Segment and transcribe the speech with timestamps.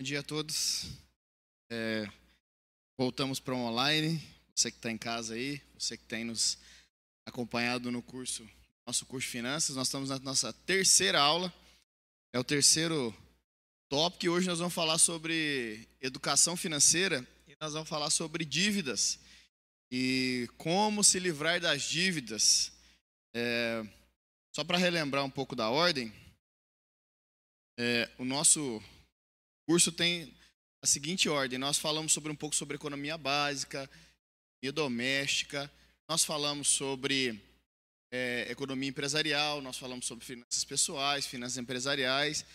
[0.00, 0.86] Bom dia a todos.
[1.68, 2.08] É,
[2.96, 4.22] voltamos para o online.
[4.54, 6.56] Você que está em casa aí, você que tem nos
[7.26, 8.48] acompanhado no curso,
[8.86, 11.52] nosso curso de finanças, nós estamos na nossa terceira aula.
[12.32, 13.12] É o terceiro
[13.88, 19.18] tópico e hoje nós vamos falar sobre educação financeira e nós vamos falar sobre dívidas
[19.90, 22.70] e como se livrar das dívidas.
[23.34, 23.84] É,
[24.54, 26.12] só para relembrar um pouco da ordem,
[27.76, 28.80] é, o nosso
[29.68, 30.34] curso tem
[30.82, 33.88] a seguinte ordem: nós falamos sobre um pouco sobre economia básica,
[34.62, 35.70] e doméstica,
[36.08, 37.38] nós falamos sobre
[38.10, 42.46] é, economia empresarial, nós falamos sobre finanças pessoais, finanças empresariais,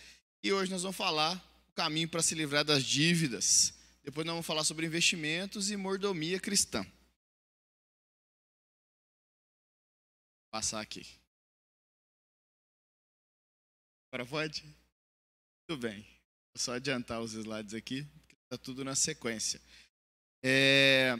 [0.42, 1.36] e hoje nós vamos falar
[1.68, 3.72] o caminho para se livrar das dívidas.
[4.02, 6.82] Depois nós vamos falar sobre investimentos e mordomia cristã.
[6.82, 6.90] Vou
[10.50, 11.06] passar aqui.
[14.12, 14.64] Agora pode?
[15.66, 16.13] Tudo bem.
[16.56, 18.06] Só adiantar os slides aqui,
[18.44, 19.60] está tudo na sequência.
[20.42, 21.18] É...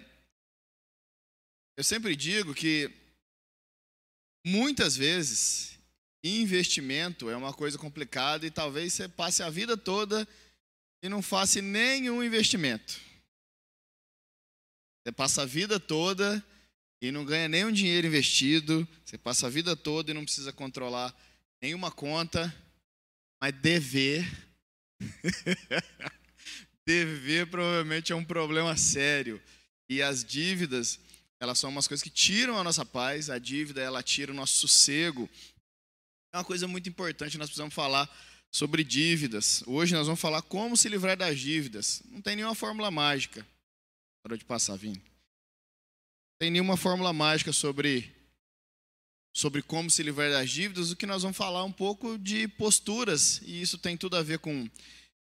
[1.77, 2.91] Eu sempre digo que
[4.47, 5.79] muitas vezes
[6.23, 10.27] investimento é uma coisa complicada e talvez você passe a vida toda
[11.03, 12.99] e não faça nenhum investimento.
[15.03, 16.43] Você passa a vida toda
[17.03, 21.15] e não ganha nenhum dinheiro investido, você passa a vida toda e não precisa controlar
[21.61, 22.55] nenhuma conta,
[23.43, 24.25] mas dever.
[26.87, 29.41] dever provavelmente é um problema sério.
[29.89, 30.99] E as dívidas
[31.41, 34.59] elas são umas coisas que tiram a nossa paz, a dívida ela tira o nosso
[34.59, 35.29] sossego.
[36.33, 38.09] É uma coisa muito importante, nós precisamos falar
[38.51, 39.63] sobre dívidas.
[39.67, 42.03] Hoje nós vamos falar como se livrar das dívidas.
[42.07, 43.47] Não tem nenhuma fórmula mágica.
[44.23, 44.97] Parou de passar, Vini.
[44.97, 48.11] Não tem nenhuma fórmula mágica sobre
[49.35, 53.41] sobre como se livrar das dívidas, o que nós vamos falar um pouco de posturas,
[53.45, 54.71] e isso tem tudo a ver com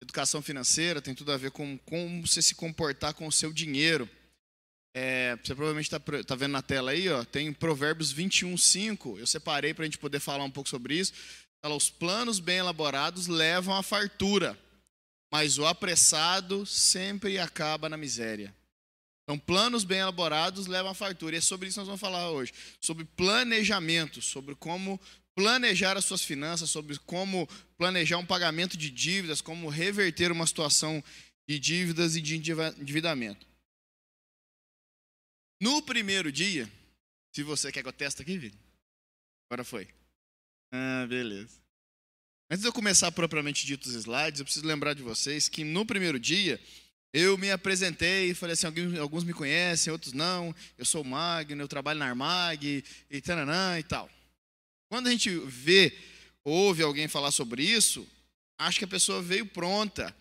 [0.02, 4.10] educação financeira, tem tudo a ver com como você se comportar com o seu dinheiro.
[4.96, 9.20] É, você provavelmente está tá vendo na tela aí, ó, tem Provérbios 21, 5.
[9.20, 11.14] Eu separei para a gente poder falar um pouco sobre isso.
[11.62, 14.58] Fala, os planos bem elaborados levam à fartura,
[15.32, 18.56] mas o apressado sempre acaba na miséria.
[19.30, 21.36] Então, planos bem elaborados levam à fartura.
[21.36, 22.52] E é sobre isso que nós vamos falar hoje.
[22.82, 25.00] Sobre planejamento, sobre como
[25.36, 27.48] planejar as suas finanças, sobre como
[27.78, 31.04] planejar um pagamento de dívidas, como reverter uma situação
[31.48, 33.46] de dívidas e de endividamento.
[35.62, 36.68] No primeiro dia,
[37.32, 38.60] se você quer que eu teste aqui, Vini?
[39.48, 39.88] Agora foi.
[40.74, 41.62] Ah, beleza.
[42.50, 45.86] Antes de eu começar propriamente dito os slides, eu preciso lembrar de vocês que no
[45.86, 46.60] primeiro dia
[47.14, 48.68] eu me apresentei e falei assim,
[49.00, 50.56] alguns me conhecem, outros não.
[50.78, 54.10] Eu sou o Magno, eu trabalho na Armag e tananã e tal.
[54.90, 55.96] Quando a gente vê,
[56.44, 58.08] ouve alguém falar sobre isso,
[58.58, 60.16] acho que a pessoa veio pronta,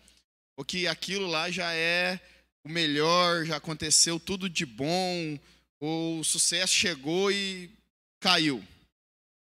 [0.57, 2.19] ou que aquilo lá já é
[2.63, 5.39] o melhor, já aconteceu tudo de bom,
[5.79, 7.69] o sucesso chegou e
[8.19, 8.63] caiu.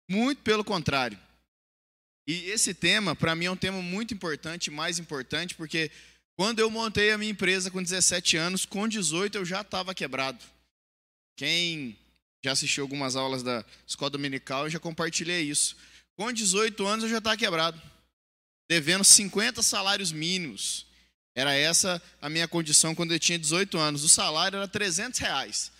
[0.09, 1.19] Muito pelo contrário.
[2.27, 5.91] E esse tema, para mim, é um tema muito importante, mais importante, porque
[6.41, 10.43] quando eu montei a minha empresa com 17 anos, com 18 eu já estava quebrado.
[11.37, 11.99] Quem
[12.43, 15.77] já assistiu algumas aulas da escola dominical, eu já compartilhei isso.
[16.17, 17.79] Com 18 anos eu já estava quebrado,
[18.71, 20.87] devendo 50 salários mínimos.
[21.34, 24.03] Era essa a minha condição quando eu tinha 18 anos.
[24.03, 25.71] O salário era 300 reais.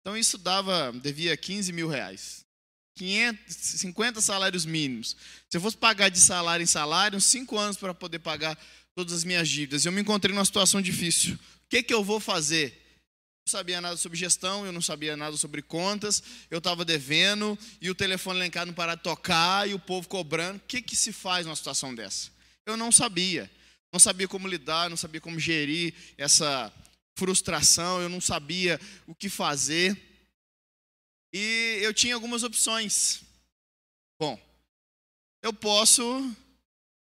[0.00, 2.44] Então isso dava, devia 15 mil reais.
[2.96, 5.16] 500, 50 salários mínimos.
[5.48, 8.58] Se eu fosse pagar de salário em salário, uns 5 anos para poder pagar
[9.00, 9.86] todas as minhas dívidas.
[9.86, 11.34] Eu me encontrei numa situação difícil.
[11.34, 12.76] O que, que eu vou fazer?
[13.46, 17.90] não sabia nada sobre gestão, eu não sabia nada sobre contas, eu estava devendo e
[17.90, 20.58] o telefone lá em casa não parava de tocar e o povo cobrando.
[20.58, 22.30] O que, que se faz numa situação dessa?
[22.66, 23.50] Eu não sabia.
[23.90, 26.72] Não sabia como lidar, não sabia como gerir essa
[27.16, 29.98] frustração, eu não sabia o que fazer.
[31.32, 33.22] E eu tinha algumas opções.
[34.20, 34.38] Bom,
[35.42, 36.04] eu posso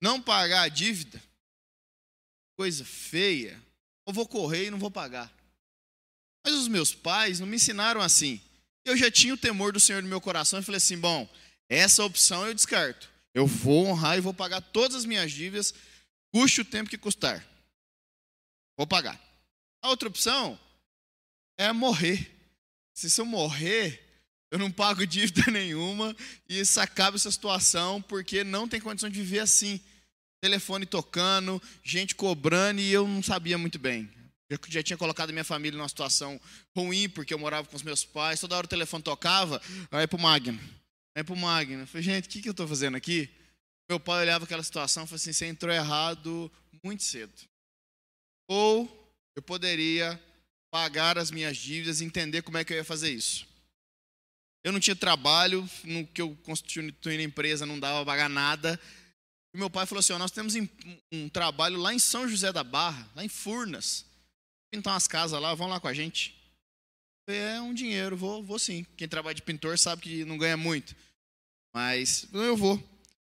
[0.02, 1.22] não pagar a dívida,
[2.60, 3.58] coisa feia,
[4.06, 5.34] ou vou correr e não vou pagar.
[6.46, 8.42] Mas os meus pais não me ensinaram assim.
[8.84, 11.26] Eu já tinha o temor do Senhor no meu coração e falei assim: bom,
[11.70, 13.10] essa opção eu descarto.
[13.34, 15.74] Eu vou honrar e vou pagar todas as minhas dívidas
[16.34, 17.48] Custe o tempo que custar.
[18.78, 19.18] Vou pagar.
[19.82, 20.60] A outra opção
[21.58, 22.30] é morrer.
[22.94, 24.06] Se eu morrer,
[24.52, 26.14] eu não pago dívida nenhuma
[26.50, 29.82] e isso acaba essa situação porque não tem condição de viver assim.
[30.42, 34.10] Telefone tocando, gente cobrando e eu não sabia muito bem.
[34.50, 36.40] Eu já tinha colocado minha família numa situação
[36.76, 38.40] ruim porque eu morava com os meus pais.
[38.40, 40.60] Toda hora o telefone tocava, aí pro Magno.
[41.16, 41.82] Aí pro Magno.
[41.84, 43.30] Eu falei, gente, o que, que eu estou fazendo aqui?
[43.90, 46.52] Meu pai olhava aquela situação e falou assim: você entrou errado
[46.84, 47.34] muito cedo.
[48.48, 48.96] ou
[49.36, 50.22] eu poderia
[50.72, 53.48] pagar as minhas dívidas e entender como é que eu ia fazer isso.
[54.64, 58.80] Eu não tinha trabalho, no que eu constituí na empresa não dava para pagar nada.
[59.54, 60.54] E meu pai falou assim: nós temos
[61.12, 64.06] um trabalho lá em São José da Barra, lá em Furnas.
[64.72, 66.36] Pintar umas casas lá, vão lá com a gente.
[67.28, 68.86] É um dinheiro, vou, vou sim.
[68.98, 70.96] Quem trabalha de pintor sabe que não ganha muito.
[71.74, 72.84] Mas eu vou.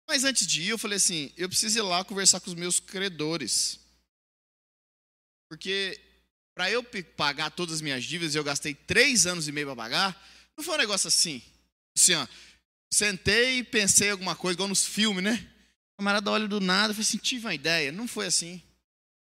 [0.07, 2.79] Mas antes de ir, eu falei assim: eu preciso ir lá conversar com os meus
[2.79, 3.79] credores.
[5.49, 5.99] Porque
[6.55, 6.83] para eu
[7.15, 10.27] pagar todas as minhas dívidas, eu gastei três anos e meio para pagar.
[10.57, 11.41] Não foi um negócio assim.
[11.95, 12.27] Assim, ó.
[12.91, 15.56] Sentei e pensei alguma coisa, igual nos filmes, né?
[15.97, 17.91] Camarada olha do nada, falei assim, tive uma ideia.
[17.91, 18.61] Não foi assim.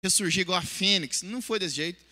[0.03, 1.23] Ressurgi igual a Fênix.
[1.23, 2.03] Não foi desse jeito.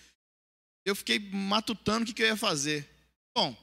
[0.85, 2.89] Eu fiquei matutando o que, que eu ia fazer.
[3.35, 3.57] Bom,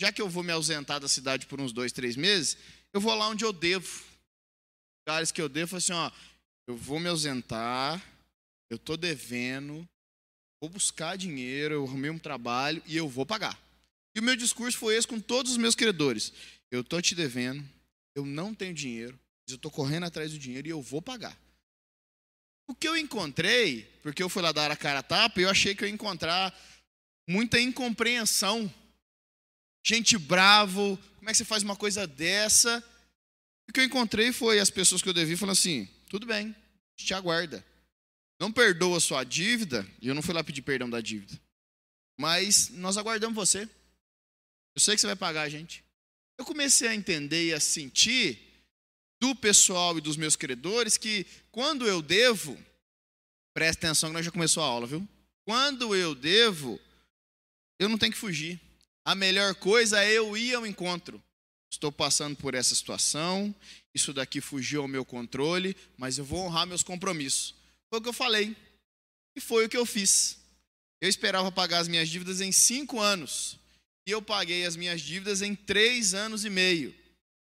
[0.00, 2.56] já que eu vou me ausentar da cidade por uns dois, três meses,
[2.92, 4.04] eu vou lá onde eu devo.
[5.00, 6.10] Lugares que eu devo, assim, ó,
[6.66, 8.02] eu vou me ausentar,
[8.70, 9.88] eu tô devendo,
[10.60, 13.58] vou buscar dinheiro, eu arrumei um trabalho e eu vou pagar.
[14.14, 16.32] E o meu discurso foi esse com todos os meus credores.
[16.70, 17.64] Eu estou te devendo,
[18.14, 21.36] eu não tenho dinheiro, eu estou correndo atrás do dinheiro e eu vou pagar.
[22.66, 25.74] O que eu encontrei, porque eu fui lá dar a cara a tapa, eu achei
[25.74, 26.56] que eu ia encontrar
[27.28, 28.72] muita incompreensão.
[29.84, 32.82] Gente bravo, como é que você faz uma coisa dessa?
[33.68, 36.54] O que eu encontrei foi as pessoas que eu devi falando assim: tudo bem,
[36.96, 37.64] te aguarda.
[38.40, 41.40] Não perdoa sua dívida, e eu não fui lá pedir perdão da dívida.
[42.18, 43.68] Mas nós aguardamos você.
[44.74, 45.84] Eu sei que você vai pagar a gente.
[46.38, 48.51] Eu comecei a entender e a sentir
[49.22, 52.58] do pessoal e dos meus credores que quando eu devo,
[53.54, 55.08] preste atenção que nós já começou a aula, viu?
[55.44, 56.80] Quando eu devo,
[57.78, 58.60] eu não tenho que fugir.
[59.04, 61.22] A melhor coisa é eu ir ao encontro.
[61.70, 63.54] Estou passando por essa situação,
[63.94, 67.54] isso daqui fugiu ao meu controle, mas eu vou honrar meus compromissos.
[67.90, 68.56] Foi o que eu falei.
[69.36, 70.36] E foi o que eu fiz.
[71.00, 73.56] Eu esperava pagar as minhas dívidas em cinco anos.
[74.04, 76.92] E eu paguei as minhas dívidas em três anos e meio.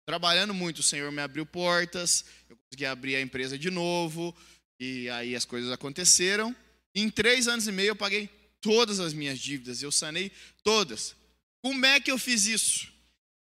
[0.06, 4.32] Trabalhando muito, o Senhor me abriu portas, eu consegui abrir a empresa de novo,
[4.78, 6.54] e aí as coisas aconteceram.
[6.94, 8.28] Em três anos e meio eu paguei
[8.60, 10.30] todas as minhas dívidas, eu sanei
[10.62, 11.16] todas.
[11.60, 12.92] Como é que eu fiz isso?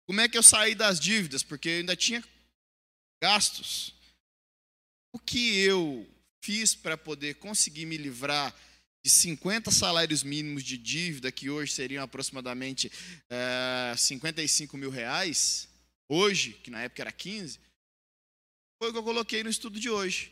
[0.07, 1.43] Como é que eu saí das dívidas?
[1.43, 2.23] Porque eu ainda tinha
[3.21, 3.93] gastos.
[5.13, 6.07] O que eu
[6.41, 8.55] fiz para poder conseguir me livrar
[9.05, 12.89] de 50 salários mínimos de dívida, que hoje seriam aproximadamente
[13.29, 15.67] é, eh, 55 mil reais,
[16.09, 17.59] hoje, que na época era 15,
[18.79, 20.31] foi o que eu coloquei no estudo de hoje.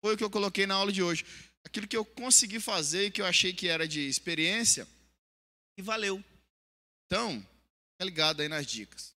[0.00, 1.24] Foi o que eu coloquei na aula de hoje.
[1.64, 4.86] Aquilo que eu consegui fazer, que eu achei que era de experiência,
[5.76, 6.22] e valeu.
[7.06, 9.14] Então, fica ligado aí nas dicas.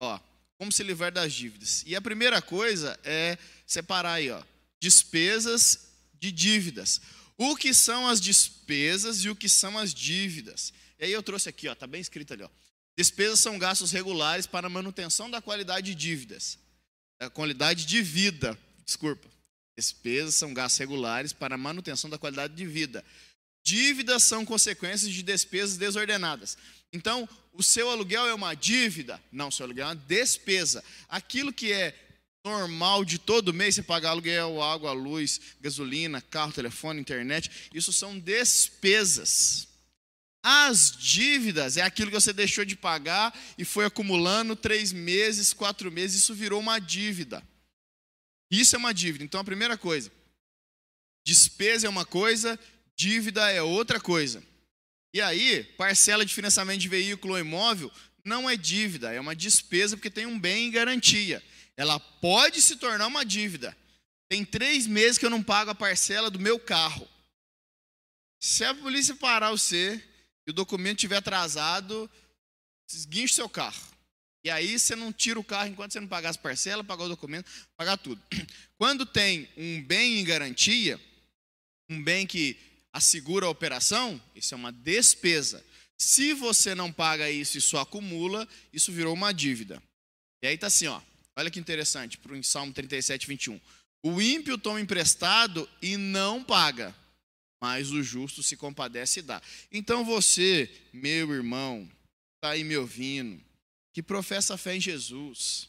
[0.00, 0.20] Ó,
[0.58, 1.82] como se livrar das dívidas.
[1.86, 3.36] E a primeira coisa é
[3.66, 4.42] separar aí, ó,
[4.80, 7.00] despesas de dívidas
[7.38, 10.72] o que são as despesas e o que são as dívidas.
[10.98, 12.50] E aí eu trouxe aqui, ó, tá bem escrito ali, ó.
[12.98, 16.58] Despesas são gastos regulares para manutenção da qualidade de dívidas.
[17.20, 19.28] Da qualidade de vida, desculpa.
[19.76, 23.04] Despesas são gastos regulares para manutenção da qualidade de vida.
[23.62, 26.56] Dívidas são consequências de despesas desordenadas.
[26.92, 29.20] Então, o seu aluguel é uma dívida?
[29.30, 30.82] Não, o seu aluguel é uma despesa.
[31.08, 31.94] Aquilo que é
[32.44, 38.18] normal de todo mês você pagar aluguel, água, luz, gasolina, carro, telefone, internet, isso são
[38.18, 39.68] despesas.
[40.48, 45.90] As dívidas é aquilo que você deixou de pagar e foi acumulando três meses, quatro
[45.90, 47.42] meses, isso virou uma dívida.
[48.50, 49.24] Isso é uma dívida.
[49.24, 50.12] Então a primeira coisa,
[51.24, 52.58] despesa é uma coisa,
[52.94, 54.42] dívida é outra coisa.
[55.12, 57.90] E aí, parcela de financiamento de veículo ou imóvel
[58.24, 61.42] não é dívida, é uma despesa porque tem um bem em garantia
[61.76, 63.76] ela pode se tornar uma dívida.
[64.28, 67.06] Tem três meses que eu não pago a parcela do meu carro.
[68.40, 70.02] Se a polícia parar você
[70.46, 72.10] e o documento estiver atrasado,
[73.08, 73.96] guinche seu carro.
[74.44, 77.08] E aí você não tira o carro enquanto você não pagar as parcelas, pagar o
[77.08, 78.22] documento, pagar tudo.
[78.78, 81.00] Quando tem um bem em garantia,
[81.90, 82.56] um bem que
[82.92, 85.64] assegura a operação, isso é uma despesa.
[85.98, 89.82] Se você não paga isso e só acumula, isso virou uma dívida.
[90.42, 91.00] E aí está assim, ó.
[91.36, 93.60] Olha que interessante, para o Salmo 37, 21.
[94.04, 96.94] O ímpio toma emprestado e não paga,
[97.62, 99.42] mas o justo se compadece e dá.
[99.70, 101.90] Então você, meu irmão,
[102.36, 103.42] está aí me ouvindo,
[103.94, 105.68] que professa a fé em Jesus,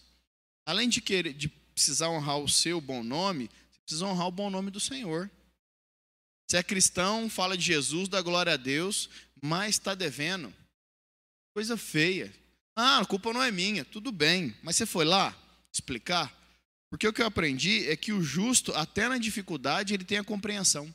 [0.65, 4.49] além de querer, de precisar honrar o seu bom nome, você precisa honrar o bom
[4.49, 5.29] nome do Senhor.
[6.49, 9.09] Se é cristão, fala de Jesus, dá glória a Deus,
[9.41, 10.53] mas está devendo.
[11.53, 12.33] Coisa feia.
[12.75, 15.35] Ah, a culpa não é minha, tudo bem, mas você foi lá?
[15.77, 16.35] explicar?
[16.89, 20.23] Porque o que eu aprendi é que o justo, até na dificuldade, ele tem a
[20.23, 20.93] compreensão.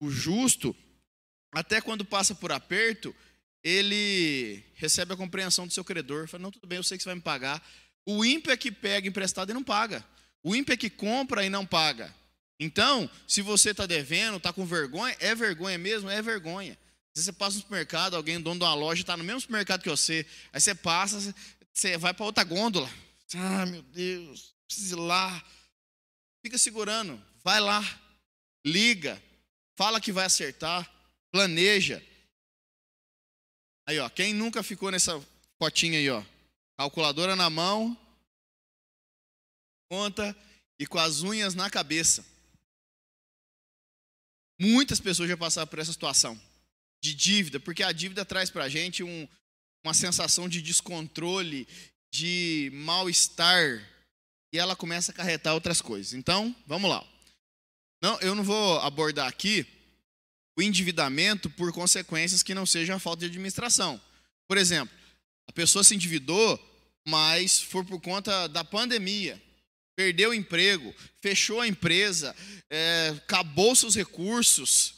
[0.00, 0.74] O justo,
[1.52, 3.14] até quando passa por aperto,
[3.62, 6.28] ele recebe a compreensão do seu credor.
[6.28, 7.62] Fala, não, tudo bem, eu sei que você vai me pagar.
[8.06, 10.04] O ímpio é que pega emprestado e não paga.
[10.42, 12.14] O ímpio é que compra e não paga.
[12.60, 16.08] Então, se você está devendo, está com vergonha, é vergonha mesmo?
[16.10, 16.76] É vergonha.
[17.14, 19.88] Se você passa no supermercado, alguém, dono de uma loja, está no mesmo supermercado que
[19.88, 21.34] você, aí você passa,
[21.72, 22.90] você vai para outra gôndola.
[23.34, 25.44] Ah, meu Deus, preciso ir lá.
[26.42, 27.84] Fica segurando, vai lá,
[28.64, 29.20] liga,
[29.78, 30.92] fala que vai acertar,
[31.30, 32.04] planeja.
[33.86, 35.24] Aí, ó, quem nunca ficou nessa
[35.56, 36.20] fotinha aí, ó,
[36.76, 37.96] calculadora na mão,
[39.88, 40.36] conta
[40.80, 42.26] e com as unhas na cabeça.
[44.60, 46.38] Muitas pessoas já passaram por essa situação
[47.00, 49.28] de dívida, porque a dívida traz para a gente um,
[49.84, 51.68] uma sensação de descontrole,
[52.12, 53.88] de mal-estar,
[54.52, 56.14] e ela começa a acarretar outras coisas.
[56.14, 57.06] Então, vamos lá.
[58.02, 59.66] Não, eu não vou abordar aqui
[60.56, 64.00] o endividamento por consequências que não sejam a falta de administração.
[64.46, 64.96] Por exemplo,
[65.46, 66.58] a pessoa se endividou,
[67.06, 69.40] mas foi por conta da pandemia
[69.98, 72.32] perdeu o emprego, fechou a empresa,
[72.70, 74.94] é, acabou seus recursos.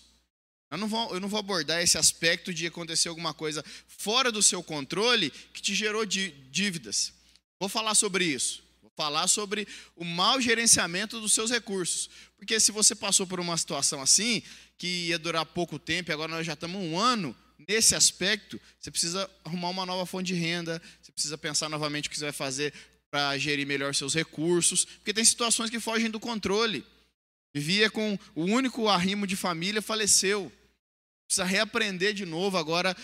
[0.71, 4.43] Eu não, vou, eu não vou abordar esse aspecto de acontecer alguma coisa fora do
[4.43, 7.15] seu controle que te gerou dívidas.
[7.59, 8.63] Vou falar sobre isso.
[9.01, 9.67] Falar sobre
[9.97, 12.11] o mau gerenciamento dos seus recursos.
[12.37, 14.43] Porque se você passou por uma situação assim,
[14.77, 17.35] que ia durar pouco tempo, e agora nós já estamos um ano
[17.67, 22.11] nesse aspecto, você precisa arrumar uma nova fonte de renda, você precisa pensar novamente o
[22.11, 22.75] que você vai fazer
[23.11, 26.85] para gerir melhor seus recursos, porque tem situações que fogem do controle.
[27.55, 30.53] Vivia com o único arrimo de família, faleceu.
[31.31, 32.59] Precisa reaprender de novo.
[32.59, 32.97] Agora,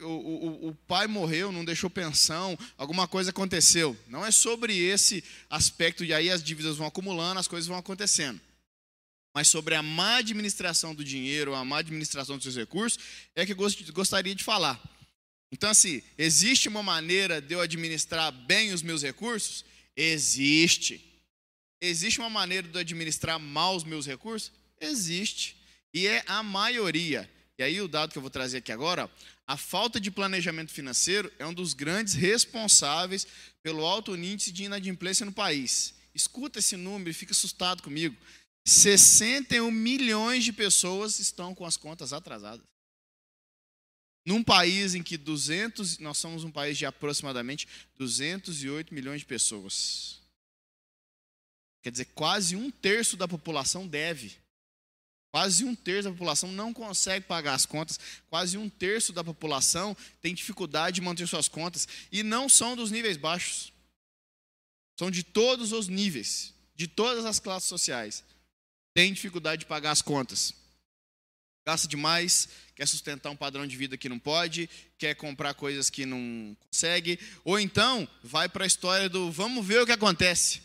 [0.00, 3.94] o, o, o pai morreu, não deixou pensão, alguma coisa aconteceu.
[4.08, 8.40] Não é sobre esse aspecto, e aí as dívidas vão acumulando, as coisas vão acontecendo.
[9.34, 12.98] Mas sobre a má administração do dinheiro, a má administração dos seus recursos,
[13.34, 14.82] é que eu gostaria de falar.
[15.52, 19.66] Então, assim, existe uma maneira de eu administrar bem os meus recursos?
[19.94, 20.98] Existe.
[21.78, 24.50] Existe uma maneira de eu administrar mal os meus recursos?
[24.80, 25.58] Existe.
[25.92, 27.35] E é a maioria.
[27.58, 29.10] E aí, o dado que eu vou trazer aqui agora,
[29.46, 33.26] a falta de planejamento financeiro é um dos grandes responsáveis
[33.62, 35.94] pelo alto índice de inadimplência no país.
[36.14, 38.16] Escuta esse número e fica assustado comigo.
[38.64, 42.66] 61 milhões de pessoas estão com as contas atrasadas.
[44.26, 50.20] Num país em que 200, nós somos um país de aproximadamente 208 milhões de pessoas.
[51.80, 54.36] Quer dizer, quase um terço da população deve.
[55.36, 58.00] Quase um terço da população não consegue pagar as contas.
[58.30, 61.86] Quase um terço da população tem dificuldade de manter suas contas.
[62.10, 63.70] E não são dos níveis baixos.
[64.98, 68.24] São de todos os níveis, de todas as classes sociais.
[68.94, 70.54] Tem dificuldade de pagar as contas
[71.66, 76.06] gasta demais, quer sustentar um padrão de vida que não pode, quer comprar coisas que
[76.06, 80.62] não consegue, ou então vai para a história do vamos ver o que acontece.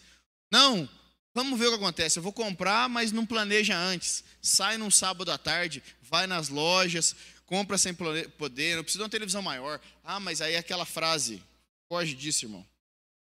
[0.52, 0.88] Não,
[1.34, 2.20] vamos ver o que acontece.
[2.20, 4.24] Eu vou comprar, mas não planeja antes.
[4.42, 9.10] Sai num sábado à tarde, vai nas lojas, compra sem poder, não precisa de uma
[9.10, 9.80] televisão maior.
[10.04, 11.44] Ah, mas aí aquela frase,
[11.90, 12.66] foge disso, irmão.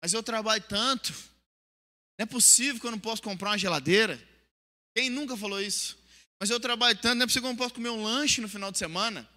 [0.02, 1.14] Mas eu trabalho tanto,
[2.18, 4.22] não é possível que eu não possa comprar uma geladeira.
[4.96, 5.98] Quem nunca falou isso?
[6.40, 8.50] Mas eu trabalho tanto, não é possível que eu não posso comer um lanche no
[8.50, 9.30] final de semana.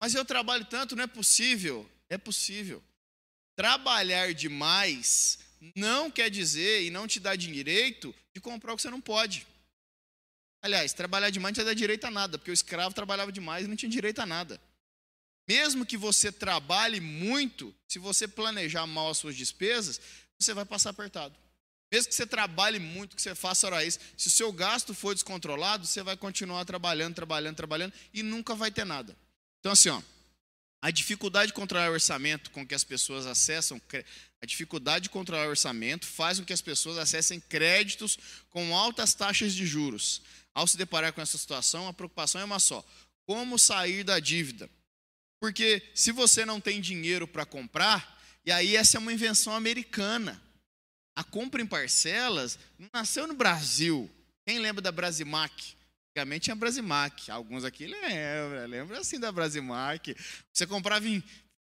[0.00, 1.88] Mas eu trabalho tanto, não é possível.
[2.08, 2.82] É possível.
[3.56, 5.38] Trabalhar demais
[5.76, 9.46] não quer dizer e não te dá direito de comprar o que você não pode.
[10.62, 13.68] Aliás, trabalhar demais não te dá direito a nada, porque o escravo trabalhava demais e
[13.68, 14.60] não tinha direito a nada.
[15.48, 20.00] Mesmo que você trabalhe muito, se você planejar mal as suas despesas,
[20.38, 21.36] você vai passar apertado.
[21.92, 25.14] Mesmo que você trabalhe muito, que você faça hora isso, se o seu gasto for
[25.14, 29.16] descontrolado, você vai continuar trabalhando, trabalhando, trabalhando e nunca vai ter nada.
[29.60, 30.00] Então, assim, ó,
[30.80, 33.80] a dificuldade de controlar o orçamento com que as pessoas acessam,
[34.42, 38.18] a dificuldade de controlar o orçamento faz com que as pessoas acessem créditos
[38.50, 40.20] com altas taxas de juros.
[40.52, 42.84] Ao se deparar com essa situação, a preocupação é uma só:
[43.24, 44.68] como sair da dívida?
[45.40, 50.42] Porque se você não tem dinheiro para comprar, e aí essa é uma invenção americana.
[51.14, 54.10] A compra em parcelas não nasceu no Brasil.
[54.44, 55.76] Quem lembra da Brasimac?
[56.10, 57.30] Antigamente tinha Brasimac.
[57.30, 60.16] Alguns aqui lembram, lembra assim da Brasimac.
[60.52, 61.22] Você comprava em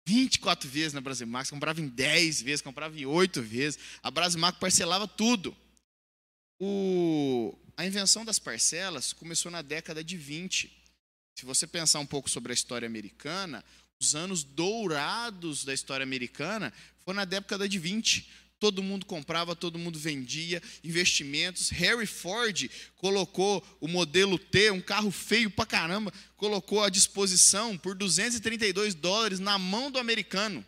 [0.07, 3.77] 24 vezes na Brasimac, você comprava em 10 vezes, comprava em 8 vezes.
[4.01, 5.55] A Brasimac parcelava tudo.
[6.57, 7.53] O...
[7.75, 10.71] A invenção das parcelas começou na década de 20.
[11.37, 13.63] Se você pensar um pouco sobre a história americana,
[13.99, 16.73] os anos dourados da história americana
[17.03, 21.69] foram na década de 20 todo mundo comprava, todo mundo vendia, investimentos.
[21.69, 27.95] Harry Ford colocou o modelo T, um carro feio pra caramba, colocou à disposição por
[27.95, 30.65] 232 dólares na mão do americano,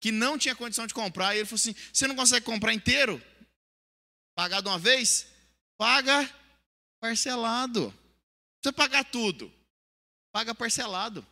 [0.00, 1.34] que não tinha condição de comprar.
[1.34, 3.20] E ele falou assim: Você não consegue comprar inteiro?
[4.34, 5.26] Pagar de uma vez?
[5.76, 6.28] Paga
[7.00, 7.92] parcelado.
[8.60, 9.52] Precisa pagar tudo.
[10.32, 11.26] Paga parcelado.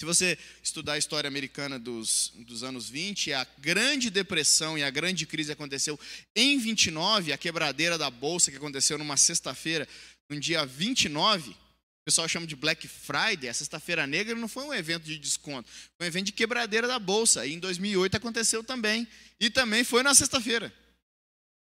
[0.00, 4.88] Se você estudar a história americana dos, dos anos 20, a grande depressão e a
[4.88, 6.00] grande crise aconteceu
[6.34, 9.86] em 29, a quebradeira da bolsa que aconteceu numa sexta-feira,
[10.30, 11.54] no dia 29, o
[12.02, 16.06] pessoal chama de Black Friday, a sexta-feira negra não foi um evento de desconto, foi
[16.06, 17.44] um evento de quebradeira da bolsa.
[17.44, 19.06] E em 2008 aconteceu também,
[19.38, 20.72] e também foi na sexta-feira.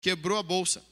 [0.02, 0.84] Quebrou a bolsa.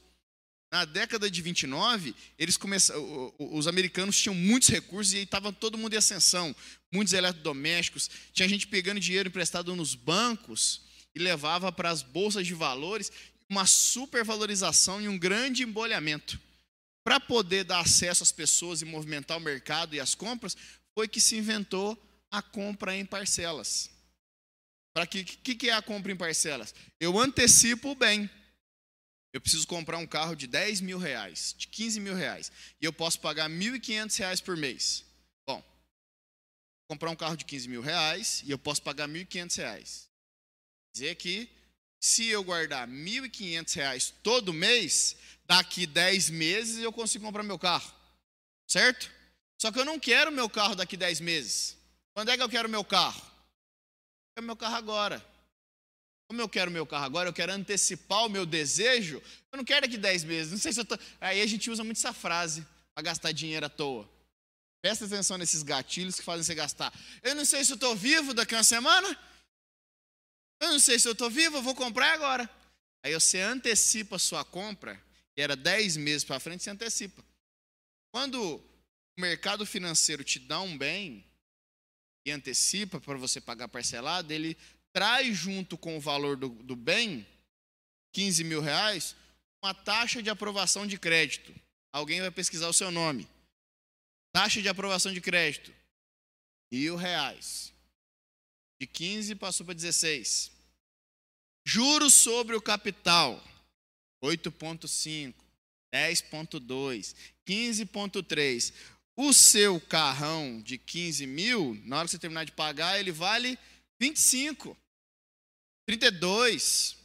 [0.71, 5.93] Na década de 29, eles começaram, os americanos tinham muitos recursos e estava todo mundo
[5.93, 6.53] em ascensão,
[6.91, 10.81] muitos eletrodomésticos, tinha gente pegando dinheiro emprestado nos bancos
[11.15, 13.11] e levava para as bolsas de valores,
[13.49, 16.39] uma supervalorização e um grande embolhamento.
[17.01, 20.57] Para poder dar acesso às pessoas e movimentar o mercado e as compras,
[20.93, 21.97] foi que se inventou
[22.29, 23.89] a compra em parcelas.
[24.93, 26.75] Para que que é a compra em parcelas?
[26.99, 28.29] Eu antecipo o bem.
[29.33, 32.93] Eu preciso comprar um carro de 10 mil reais, de 15 mil reais, e eu
[32.93, 35.05] posso pagar 1.500 reais por mês.
[35.45, 35.63] Bom,
[36.87, 40.09] comprar um carro de 15 mil reais e eu posso pagar 1.500 reais.
[40.87, 41.49] Quer dizer que
[41.99, 45.15] se eu guardar 1.500 reais todo mês,
[45.45, 47.93] daqui 10 meses eu consigo comprar meu carro.
[48.67, 49.11] Certo?
[49.59, 51.77] Só que eu não quero meu carro daqui 10 meses.
[52.13, 53.19] Quando é que eu quero meu carro?
[53.19, 55.36] Eu quero meu carro agora.
[56.27, 59.87] Como eu quero meu carro agora, eu quero antecipar o meu desejo, eu não quero
[59.87, 60.51] daqui 10 meses.
[60.51, 60.97] Não sei se eu tô...
[61.21, 64.09] Aí a gente usa muito essa frase para gastar dinheiro à toa.
[64.81, 66.93] Presta atenção nesses gatilhos que fazem você gastar.
[67.23, 69.07] Eu não sei se eu estou vivo daqui a uma semana.
[70.59, 72.49] Eu não sei se eu estou vivo, eu vou comprar agora.
[73.03, 75.01] Aí você antecipa a sua compra,
[75.33, 77.23] que era 10 meses para frente, você antecipa.
[78.11, 78.57] Quando
[79.17, 81.25] o mercado financeiro te dá um bem
[82.25, 84.57] e antecipa para você pagar parcelado, ele
[84.97, 87.23] traz junto com o valor do, do bem,
[88.13, 89.15] 15 mil reais,
[89.63, 91.53] uma taxa de aprovação de crédito.
[91.93, 93.27] Alguém vai pesquisar o seu nome.
[94.33, 95.71] Taxa de aprovação de crédito,
[96.71, 97.71] mil reais.
[98.81, 100.51] De 15 passou para 16.
[101.63, 103.39] Juros sobre o capital,
[104.23, 105.35] 8,5,
[105.93, 107.15] 10,2,
[107.47, 108.73] 15,3.
[109.15, 113.59] O seu carrão de 15 mil, na hora que você terminar de pagar, ele vale
[113.99, 114.75] 25.
[115.87, 116.97] 32.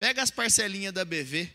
[0.00, 1.52] Pega as parcelinhas da BV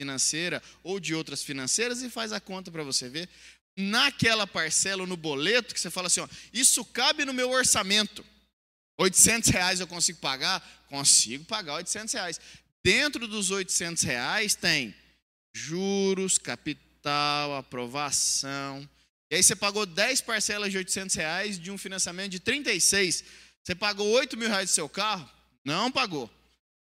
[0.00, 3.28] financeira ou de outras financeiras e faz a conta para você ver.
[3.76, 8.24] Naquela parcela, no boleto, que você fala assim: ó, isso cabe no meu orçamento.
[8.98, 10.60] 800 reais eu consigo pagar?
[10.88, 12.40] Consigo pagar 800 reais.
[12.82, 14.94] Dentro dos 800 reais tem
[15.54, 18.88] juros, capital, aprovação.
[19.30, 23.24] E aí você pagou 10 parcelas de 800 reais de um financiamento de 36.
[23.62, 25.28] Você pagou 8 mil reais do seu carro?
[25.64, 26.30] Não pagou.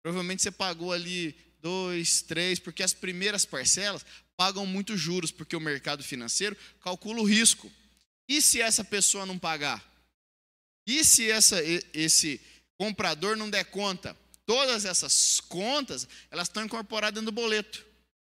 [0.02, 4.04] Provavelmente você pagou ali dois, três, porque as primeiras parcelas
[4.36, 7.70] pagam muito juros, porque o mercado financeiro calcula o risco.
[8.28, 9.82] E se essa pessoa não pagar?
[10.86, 11.56] E se essa,
[11.92, 12.40] esse
[12.76, 14.16] comprador não der conta?
[14.46, 17.84] Todas essas contas, elas estão incorporadas no boleto.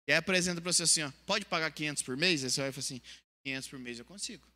[0.06, 2.44] E aí apresenta para você assim, ó, pode pagar 500 por mês?
[2.44, 3.02] Aí você vai falar assim,
[3.44, 4.46] 500 por mês eu consigo.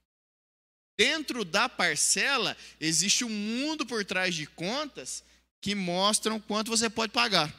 [0.96, 5.24] Dentro da parcela, existe um mundo por trás de contas
[5.60, 7.54] que mostram quanto você pode pagar.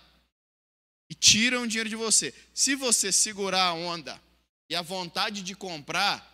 [1.10, 2.34] E tiram o dinheiro de você.
[2.54, 4.22] Se você segurar a onda
[4.70, 6.26] e a vontade de comprar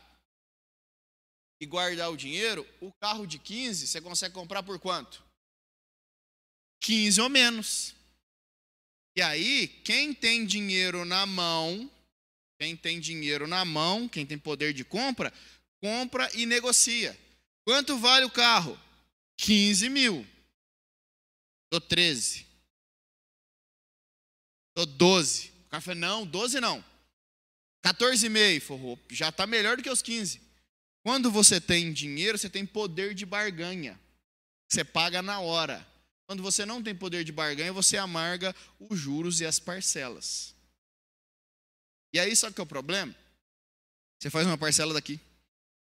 [1.60, 5.24] e guardar o dinheiro, o carro de 15 você consegue comprar por quanto?
[6.82, 7.96] 15 ou menos.
[9.16, 11.90] E aí, quem tem dinheiro na mão,
[12.60, 15.34] quem tem dinheiro na mão, quem tem poder de compra,
[15.82, 17.18] compra e negocia.
[17.66, 18.78] Quanto vale o carro?
[19.38, 20.28] 15 mil.
[21.72, 22.46] Dou 13.
[24.76, 25.50] Dou 12.
[25.50, 26.84] O cara falou, não, 12 não.
[27.84, 28.62] 14,5.
[28.62, 30.42] Falou, já está melhor do que os 15.
[31.04, 34.00] Quando você tem dinheiro, você tem poder de barganha.
[34.68, 35.86] Você paga na hora.
[36.26, 40.56] Quando você não tem poder de barganha, você amarga os juros e as parcelas.
[42.12, 43.16] E aí, sabe que é o problema?
[44.20, 45.20] Você faz uma parcela daqui,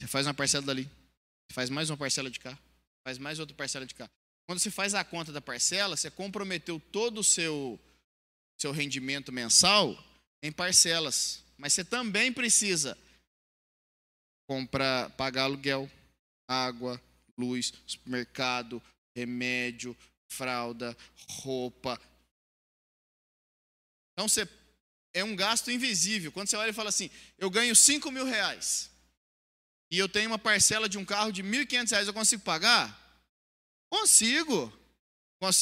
[0.00, 2.58] você faz uma parcela dali, você faz mais uma parcela de cá,
[3.04, 4.08] faz mais outra parcela de cá.
[4.46, 7.80] Quando você faz a conta da parcela, você comprometeu todo o seu,
[8.60, 9.96] seu rendimento mensal
[10.42, 11.44] em parcelas.
[11.56, 12.98] Mas você também precisa
[14.48, 15.90] comprar, pagar aluguel,
[16.48, 17.00] água,
[17.38, 18.82] luz, supermercado,
[19.16, 19.96] remédio,
[20.28, 20.96] fralda,
[21.28, 22.00] roupa.
[24.12, 24.48] Então você
[25.14, 26.32] é um gasto invisível.
[26.32, 28.90] Quando você olha e fala assim, eu ganho 5 mil reais
[29.90, 33.01] e eu tenho uma parcela de um carro de 1.500 reais, eu consigo pagar?
[33.92, 34.72] Consigo.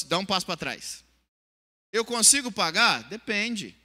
[0.07, 1.03] Dá um passo para trás.
[1.91, 3.03] Eu consigo pagar?
[3.09, 3.75] Depende.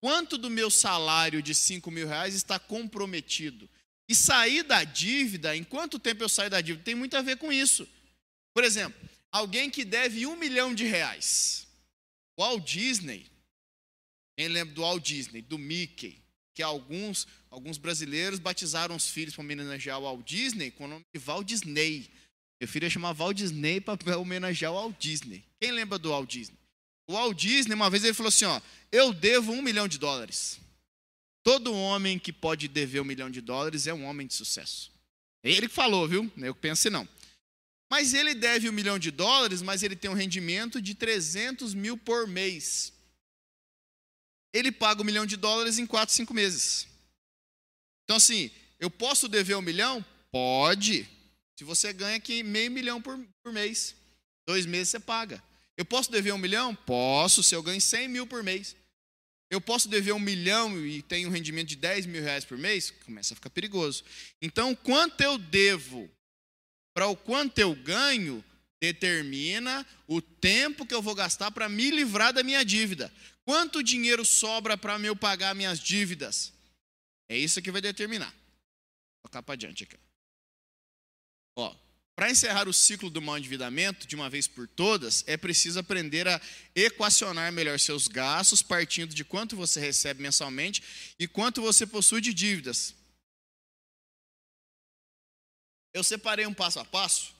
[0.00, 3.68] Quanto do meu salário de 5 mil reais está comprometido?
[4.08, 6.82] E sair da dívida, em quanto tempo eu saio da dívida?
[6.82, 7.86] Tem muito a ver com isso.
[8.54, 8.98] Por exemplo,
[9.30, 11.68] alguém que deve um milhão de reais.
[12.38, 13.30] Walt Disney,
[14.34, 16.22] quem lembra do Walt Disney, do Mickey,
[16.54, 21.04] que alguns, alguns brasileiros batizaram os filhos para homenagear o Walt Disney com o nome
[21.12, 22.10] de Walt Disney.
[22.60, 25.42] Meu filho ia chamar Walt Disney para homenagear o Walt Disney.
[25.58, 26.58] Quem lembra do Walt Disney?
[27.08, 28.60] O Walt Disney, uma vez ele falou assim: ó,
[28.92, 30.60] eu devo um milhão de dólares.
[31.42, 34.92] Todo homem que pode dever um milhão de dólares é um homem de sucesso.
[35.42, 36.30] Ele que falou, viu?
[36.36, 37.08] Eu pensei não.
[37.90, 41.96] Mas ele deve um milhão de dólares, mas ele tem um rendimento de 300 mil
[41.96, 42.92] por mês.
[44.52, 46.86] Ele paga um milhão de dólares em 4, 5 meses.
[48.04, 50.04] Então, assim, eu posso dever um milhão?
[50.30, 51.08] Pode.
[51.60, 53.94] Se você ganha aqui meio milhão por, por mês,
[54.48, 55.44] dois meses você paga.
[55.76, 56.74] Eu posso dever um milhão?
[56.74, 58.74] Posso, se eu ganho 100 mil por mês.
[59.50, 62.90] Eu posso dever um milhão e tenho um rendimento de 10 mil reais por mês?
[63.04, 64.02] Começa a ficar perigoso.
[64.40, 66.10] Então, quanto eu devo
[66.94, 68.42] para o quanto eu ganho,
[68.80, 73.12] determina o tempo que eu vou gastar para me livrar da minha dívida.
[73.44, 76.54] Quanto dinheiro sobra para eu pagar minhas dívidas?
[77.28, 78.30] É isso que vai determinar.
[78.30, 79.98] Vou tocar para adiante aqui.
[81.56, 81.76] Ó,
[82.20, 86.28] para encerrar o ciclo do mau endividamento, de uma vez por todas, é preciso aprender
[86.28, 86.38] a
[86.74, 90.82] equacionar melhor seus gastos, partindo de quanto você recebe mensalmente
[91.18, 92.94] e quanto você possui de dívidas.
[95.94, 97.34] Eu separei um passo a passo,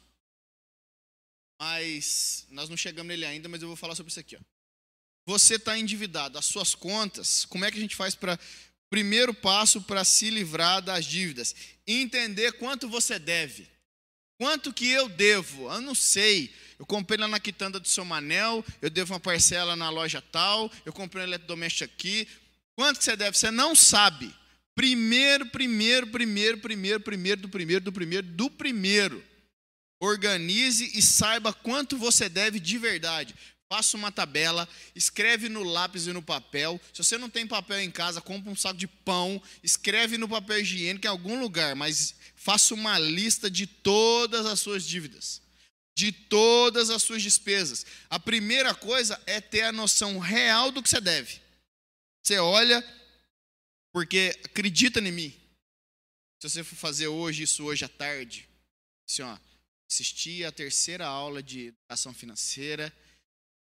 [1.61, 4.37] mas nós não chegamos nele ainda, mas eu vou falar sobre isso aqui.
[4.37, 4.41] Ó.
[5.27, 8.41] Você está endividado, as suas contas, como é que a gente faz para.
[8.89, 11.55] Primeiro passo para se livrar das dívidas:
[11.87, 13.69] entender quanto você deve.
[14.41, 15.71] Quanto que eu devo?
[15.71, 16.51] Eu não sei.
[16.79, 20.73] Eu comprei lá na quitanda do seu Manel, eu devo uma parcela na loja tal,
[20.87, 22.27] eu comprei um eletrodoméstico aqui.
[22.75, 23.37] Quanto que você deve?
[23.37, 24.35] Você não sabe.
[24.75, 29.23] Primeiro, primeiro, primeiro, primeiro, primeiro, do primeiro, do primeiro, do primeiro.
[30.01, 33.35] Organize e saiba quanto você deve de verdade.
[33.69, 36.81] Faça uma tabela, escreve no lápis e no papel.
[36.95, 40.61] Se você não tem papel em casa, compra um saco de pão, escreve no papel
[40.61, 45.43] higiênico em algum lugar, mas faça uma lista de todas as suas dívidas,
[45.95, 47.85] de todas as suas despesas.
[48.09, 51.39] A primeira coisa é ter a noção real do que você deve.
[52.23, 52.83] Você olha,
[53.93, 55.31] porque acredita em mim.
[56.41, 58.49] Se você for fazer hoje isso hoje à tarde,
[59.07, 59.39] assim, ó,
[59.91, 62.91] assistir a terceira aula de educação financeira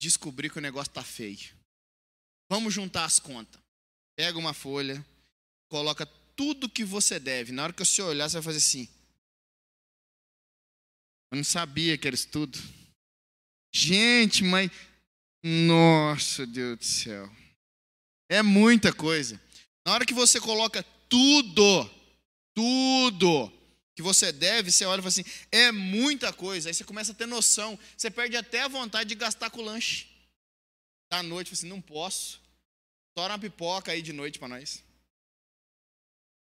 [0.00, 1.52] descobrir que o negócio está feio.
[2.48, 3.60] Vamos juntar as contas.
[4.16, 5.04] Pega uma folha,
[5.68, 6.06] coloca
[6.42, 7.52] tudo que você deve.
[7.52, 8.88] Na hora que você olhar, você vai fazer assim.
[11.30, 12.58] Eu não sabia que era isso tudo.
[13.72, 14.68] Gente, mas.
[15.44, 17.30] Nossa, Deus do céu.
[18.28, 19.40] É muita coisa.
[19.86, 21.90] Na hora que você coloca tudo,
[22.54, 23.52] tudo,
[23.94, 26.68] que você deve, você olha e fala assim, é muita coisa.
[26.68, 27.78] Aí você começa a ter noção.
[27.96, 30.08] Você perde até a vontade de gastar com o lanche.
[31.10, 32.40] Da noite, fala assim, não posso.
[33.14, 34.82] Tora uma pipoca aí de noite para nós.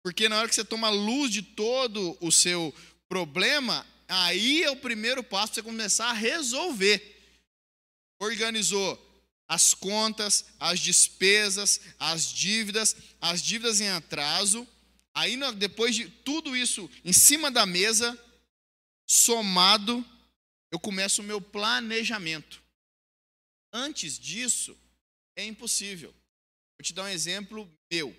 [0.09, 2.75] Porque na hora que você toma luz de todo o seu
[3.09, 7.17] problema, aí é o primeiro passo para você começar a resolver.
[8.21, 9.05] Organizou
[9.47, 14.67] as contas, as despesas, as dívidas, as dívidas em atraso
[15.19, 18.17] Aí, depois de tudo isso em cima da mesa,
[19.05, 20.05] somado,
[20.71, 22.63] eu começo o meu planejamento.
[23.73, 24.79] Antes disso,
[25.35, 26.13] é impossível.
[26.13, 28.17] Vou te dar um exemplo meu.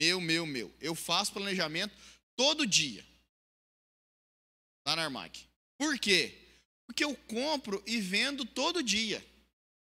[0.00, 0.74] Meu, meu, meu.
[0.80, 1.94] Eu faço planejamento
[2.36, 3.04] todo dia.
[4.86, 5.46] Lá na Armag.
[5.76, 6.34] Por quê?
[6.86, 9.24] Porque eu compro e vendo todo dia.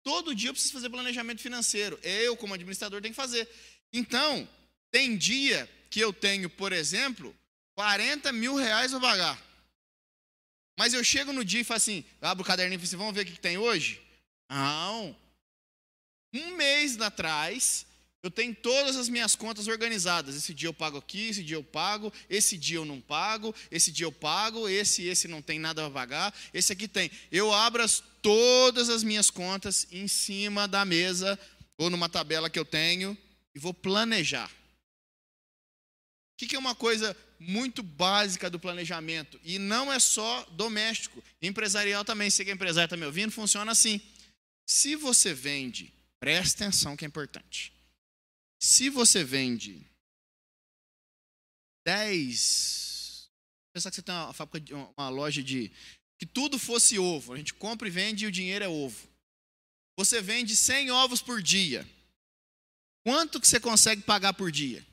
[0.02, 1.98] Todo dia eu preciso fazer planejamento financeiro.
[2.02, 3.48] Eu, como administrador, tenho que fazer.
[3.92, 4.48] Então,
[4.90, 7.37] tem dia que eu tenho, por exemplo,
[7.76, 9.42] 40 mil reais a pagar.
[10.78, 13.14] Mas eu chego no dia e falo assim, abro o caderninho e falo assim, vamos
[13.14, 14.00] ver o que tem hoje?
[14.48, 15.16] Não.
[16.32, 17.84] Um mês atrás,
[18.22, 20.35] eu tenho todas as minhas contas organizadas.
[20.35, 23.92] Esse dia eu pago aqui, esse dia eu pago, esse dia eu não pago, esse
[23.92, 27.11] dia eu pago, esse esse não tem nada a pagar, esse aqui tem.
[27.31, 31.38] Eu abro as, todas as minhas contas em cima da mesa
[31.76, 33.16] ou numa tabela que eu tenho
[33.54, 34.50] e vou planejar.
[36.35, 39.40] O que é uma coisa muito básica do planejamento?
[39.44, 42.31] E não é só doméstico, empresarial também.
[42.31, 44.00] Se é empresário está me ouvindo, funciona assim.
[44.66, 47.72] Se você vende Presta atenção que é importante.
[48.59, 49.87] Se você vende
[51.85, 53.31] 10.
[53.73, 55.71] Pensar que você tem uma fábrica, uma loja de.
[56.18, 57.33] Que tudo fosse ovo.
[57.33, 59.09] A gente compra e vende e o dinheiro é ovo.
[59.97, 61.88] Você vende 100 ovos por dia.
[63.05, 64.87] Quanto que você consegue pagar por dia?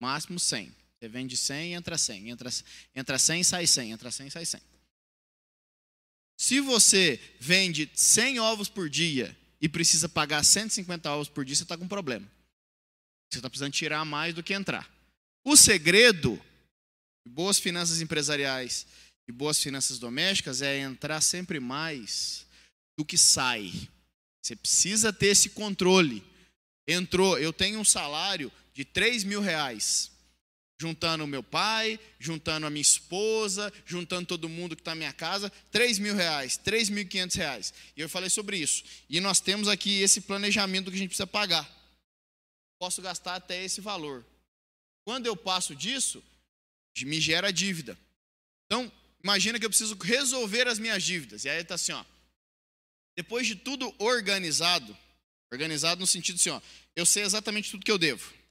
[0.00, 0.74] Máximo 100.
[0.98, 2.30] Você vende 100, entra 100.
[2.30, 2.50] Entra,
[2.94, 3.92] entra 100, sai 100.
[3.92, 4.60] Entra 100, sai 100.
[6.36, 11.62] Se você vende 100 ovos por dia e precisa pagar 150 ovos por dia, você
[11.62, 12.26] está com um problema.
[13.30, 14.90] Você está precisando tirar mais do que entrar.
[15.44, 16.38] O segredo
[17.24, 18.86] de boas finanças empresariais
[19.26, 22.44] e boas finanças domésticas é entrar sempre mais
[22.98, 23.72] do que sai.
[24.42, 26.24] Você precisa ter esse controle.
[26.86, 30.11] Entrou, eu tenho um salário de 3 mil reais.
[30.82, 35.48] Juntando meu pai, juntando a minha esposa, juntando todo mundo que está na minha casa,
[35.70, 37.74] 3 mil reais, 3.500 reais.
[37.96, 38.82] E eu falei sobre isso.
[39.08, 41.70] E nós temos aqui esse planejamento que a gente precisa pagar.
[42.80, 44.26] Posso gastar até esse valor.
[45.04, 46.20] Quando eu passo disso,
[47.02, 47.96] me gera dívida.
[48.66, 48.90] Então,
[49.22, 51.44] imagina que eu preciso resolver as minhas dívidas.
[51.44, 52.04] E aí está assim, ó.
[53.16, 54.98] Depois de tudo organizado,
[55.52, 56.60] organizado no sentido assim, ó,
[56.96, 58.41] eu sei exatamente tudo que eu devo.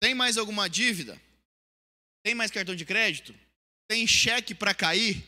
[0.00, 1.20] Tem mais alguma dívida?
[2.22, 3.34] Tem mais cartão de crédito?
[3.88, 5.24] Tem cheque para cair?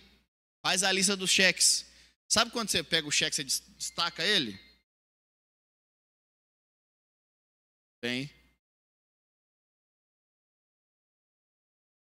[0.64, 1.86] Faz a lista dos cheques.
[2.28, 4.58] Sabe quando você pega o cheque, você destaca ele?
[8.00, 8.30] Tem.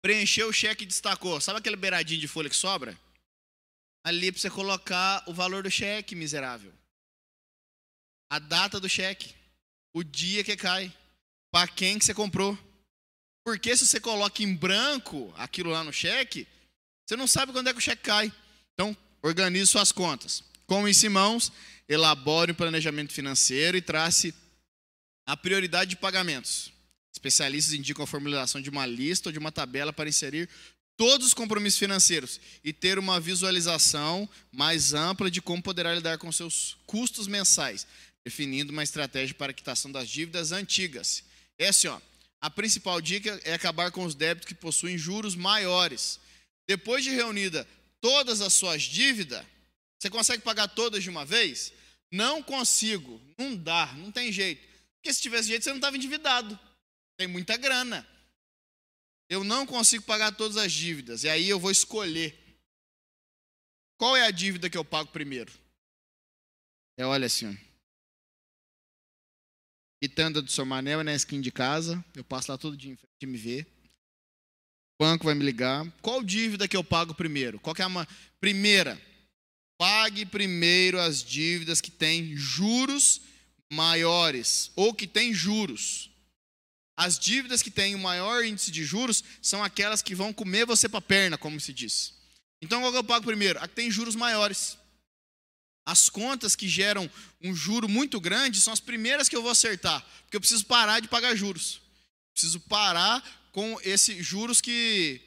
[0.02, 1.40] Preencheu o cheque e destacou.
[1.40, 2.98] Sabe aquele beiradinho de folha que sobra?
[4.04, 6.74] Ali para você colocar o valor do cheque, miserável.
[8.32, 9.36] A data do cheque.
[9.94, 10.92] O dia que cai.
[11.52, 12.58] Para quem que você comprou.
[13.44, 16.48] Porque se você coloca em branco aquilo lá no cheque,
[17.08, 18.32] você não sabe quando é que o cheque cai.
[18.74, 20.44] Então, organize suas contas.
[20.68, 21.52] Com isso em mãos,
[21.88, 24.34] elabore um planejamento financeiro e trace
[25.26, 26.72] a prioridade de pagamentos.
[27.12, 30.48] Especialistas indicam a formulação de uma lista ou de uma tabela para inserir
[30.96, 36.32] todos os compromissos financeiros e ter uma visualização mais ampla de como poderá lidar com
[36.32, 37.88] seus custos mensais,
[38.24, 41.24] definindo uma estratégia para a quitação das dívidas antigas.
[41.60, 42.00] É assim, ó,
[42.42, 46.20] a principal dica é acabar com os débitos que possuem juros maiores.
[46.68, 47.68] Depois de reunida
[48.02, 49.46] todas as suas dívidas,
[50.00, 51.74] você consegue pagar todas de uma vez?
[52.12, 54.66] Não consigo, não dá, não tem jeito.
[54.96, 56.58] Porque se tivesse jeito, você não estava endividado
[57.20, 58.08] tem muita grana.
[59.30, 61.26] Eu não consigo pagar todas as dívidas.
[61.26, 62.34] E aí eu vou escolher.
[63.98, 65.52] Qual é a dívida que eu pago primeiro?
[66.98, 67.60] É, olha assim.
[70.02, 72.04] Quitanda do seu Manel é na skin de casa.
[72.16, 73.68] Eu passo lá todo dia em frente me ver.
[74.98, 75.86] O banco vai me ligar.
[76.02, 77.60] Qual dívida que eu pago primeiro?
[77.60, 78.08] Qual é a
[78.40, 79.00] primeira?
[79.78, 83.22] Pague primeiro as dívidas que têm juros
[83.72, 86.10] maiores ou que têm juros.
[86.98, 90.90] As dívidas que têm o maior índice de juros são aquelas que vão comer você
[90.90, 92.14] para a perna, como se diz.
[92.62, 93.58] Então, qual que eu pago primeiro?
[93.60, 94.78] A que tem juros maiores.
[95.86, 97.10] As contas que geram
[97.42, 101.00] um juro muito grande são as primeiras que eu vou acertar, porque eu preciso parar
[101.00, 101.82] de pagar juros.
[102.34, 105.20] Preciso parar com esses juros que,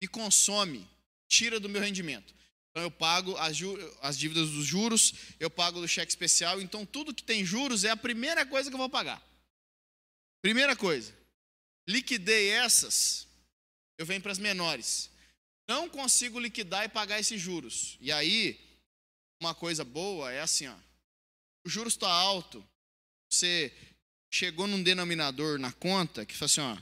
[0.00, 0.88] que consome,
[1.28, 2.34] tira do meu rendimento.
[2.70, 3.56] Então eu pago as,
[4.00, 7.90] as dívidas dos juros, eu pago do cheque especial, então tudo que tem juros é
[7.90, 9.22] a primeira coisa que eu vou pagar.
[10.40, 11.12] Primeira coisa,
[11.88, 13.26] liquidei essas,
[13.98, 15.10] eu venho para as menores.
[15.68, 17.98] Não consigo liquidar e pagar esses juros.
[18.00, 18.58] E aí,
[19.40, 20.76] uma coisa boa é assim, ó.
[21.64, 22.66] O juros está alto.
[23.30, 23.72] Você
[24.32, 26.78] chegou num denominador na conta que fala assim, ó,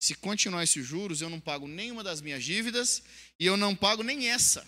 [0.00, 3.02] se continuar esses juros, eu não pago nenhuma das minhas dívidas
[3.38, 4.66] e eu não pago nem essa.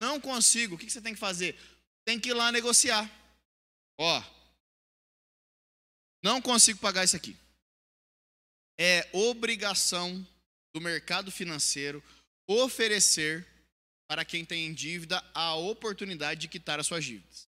[0.00, 0.74] Não consigo.
[0.74, 1.58] O que você tem que fazer?
[2.04, 3.10] Tem que ir lá negociar.
[3.98, 4.22] Ó,
[6.22, 7.36] não consigo pagar isso aqui.
[8.78, 10.26] É obrigação
[10.74, 12.02] do mercado financeiro
[12.48, 13.46] oferecer
[14.14, 17.48] para quem tem dívida a oportunidade de quitar as suas dívidas.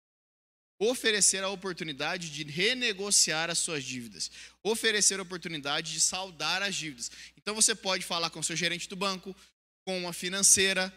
[0.76, 4.28] Oferecer a oportunidade de renegociar as suas dívidas.
[4.64, 7.12] Oferecer a oportunidade de saldar as dívidas.
[7.36, 9.36] Então você pode falar com o seu gerente do banco,
[9.84, 10.92] com uma financeira.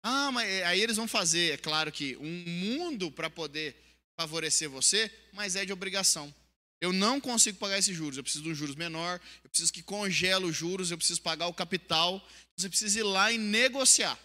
[0.00, 3.74] Ah, mas aí eles vão fazer, é claro que, um mundo para poder
[4.16, 6.32] favorecer você, mas é de obrigação.
[6.80, 9.82] Eu não consigo pagar esses juros, eu preciso de um juros menor, eu preciso que
[9.82, 12.24] congele os juros, eu preciso pagar o capital.
[12.56, 14.16] Você precisa ir lá e negociar.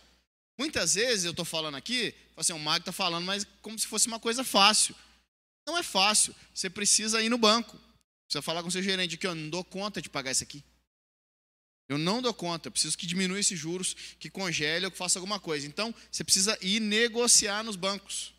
[0.59, 4.07] Muitas vezes eu estou falando aqui, assim, o Mago está falando, mas como se fosse
[4.07, 4.93] uma coisa fácil.
[5.65, 6.35] Não é fácil.
[6.53, 7.79] Você precisa ir no banco.
[8.25, 10.61] Precisa falar com seu gerente que eu não dou conta de pagar isso aqui.
[11.87, 15.17] Eu não dou conta, eu preciso que diminua esses juros, que congele ou que faça
[15.17, 15.65] alguma coisa.
[15.65, 18.33] Então, você precisa ir negociar nos bancos.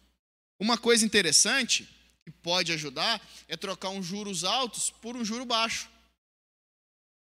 [0.59, 1.89] Uma coisa interessante
[2.23, 5.89] que pode ajudar é trocar uns juros altos por um juro baixo.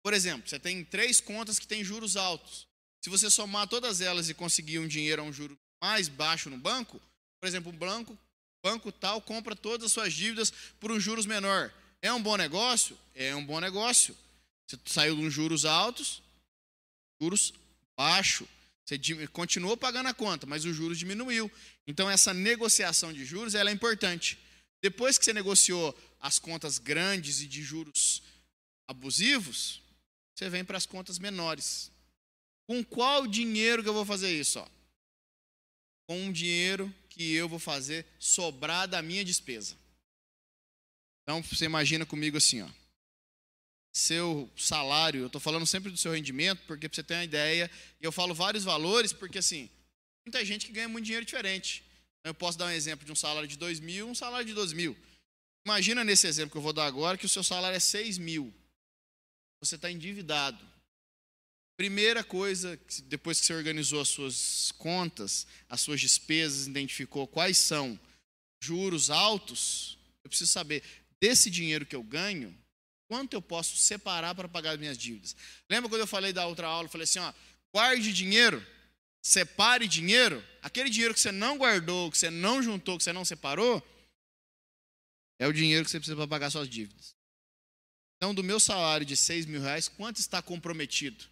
[0.03, 2.67] Por exemplo, você tem três contas que têm juros altos.
[3.03, 6.57] Se você somar todas elas e conseguir um dinheiro a um juro mais baixo no
[6.57, 7.01] banco,
[7.41, 8.17] por exemplo, um banco,
[8.63, 11.69] banco tal compra todas as suas dívidas por um juros menor.
[12.01, 12.97] É um bom negócio?
[13.13, 14.15] É um bom negócio.
[14.65, 16.23] Você saiu de uns juros altos,
[17.21, 17.53] juros
[17.97, 18.47] baixo.
[18.85, 18.97] Você
[19.33, 21.51] continuou pagando a conta, mas o juros diminuiu.
[21.85, 24.39] Então essa negociação de juros ela é importante.
[24.81, 28.23] Depois que você negociou as contas grandes e de juros
[28.87, 29.81] abusivos,
[30.33, 31.91] você vem para as contas menores.
[32.67, 34.59] Com qual dinheiro que eu vou fazer isso?
[34.59, 34.67] Ó?
[36.07, 39.77] Com um dinheiro que eu vou fazer sobrar da minha despesa.
[41.23, 42.69] Então você imagina comigo assim, ó.
[43.95, 47.69] Seu salário, eu estou falando sempre do seu rendimento, porque para você ter uma ideia,
[48.01, 49.69] e eu falo vários valores, porque assim,
[50.25, 51.83] muita gente que ganha muito dinheiro diferente.
[52.23, 54.73] Eu posso dar um exemplo de um salário de 2 mil, um salário de 2
[54.73, 54.97] mil.
[55.65, 58.53] Imagina nesse exemplo que eu vou dar agora que o seu salário é 6 mil.
[59.61, 60.72] Você está endividado.
[61.77, 67.99] Primeira coisa, depois que você organizou as suas contas, as suas despesas, identificou quais são
[68.61, 70.83] juros altos, eu preciso saber
[71.19, 72.55] desse dinheiro que eu ganho,
[73.09, 75.35] quanto eu posso separar para pagar as minhas dívidas.
[75.69, 77.33] Lembra quando eu falei da outra aula, eu falei assim, ó,
[77.73, 78.63] guarde dinheiro
[79.23, 83.23] separe dinheiro, aquele dinheiro que você não guardou, que você não juntou, que você não
[83.23, 83.81] separou,
[85.39, 87.15] é o dinheiro que você precisa para pagar suas dívidas.
[88.17, 91.25] Então, do meu salário de 6 mil reais, quanto está comprometido?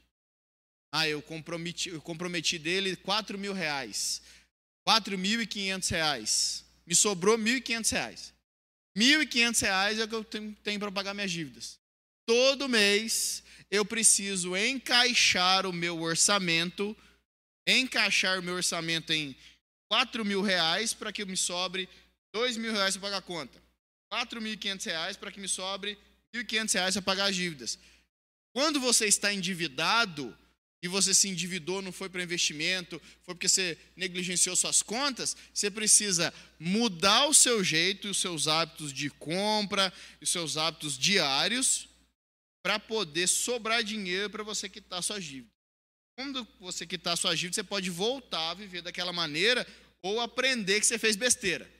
[0.91, 4.21] Ah, eu comprometi, eu comprometi dele 4 mil reais.
[4.87, 6.65] 4.500 reais.
[6.85, 8.33] Me sobrou 1.500 reais.
[8.97, 11.79] 1.500 reais é o que eu tenho, para pagar minhas dívidas.
[12.27, 16.95] Todo mês eu preciso encaixar o meu orçamento
[17.67, 19.35] encaixar o meu orçamento em
[19.89, 21.87] 4 mil reais para que me sobre
[22.33, 23.61] 2 mil reais para pagar a conta.
[24.11, 25.97] 4.500 reais para que me sobre
[26.35, 27.79] 1.500 reais para pagar as dívidas.
[28.53, 30.37] Quando você está endividado
[30.81, 35.69] e você se endividou, não foi para investimento, foi porque você negligenciou suas contas, você
[35.69, 41.87] precisa mudar o seu jeito os seus hábitos de compra, os seus hábitos diários,
[42.63, 45.51] para poder sobrar dinheiro para você quitar suas dívidas.
[46.15, 49.65] Quando você quitar sua dívida, você pode voltar a viver daquela maneira
[50.01, 51.71] ou aprender que você fez besteira.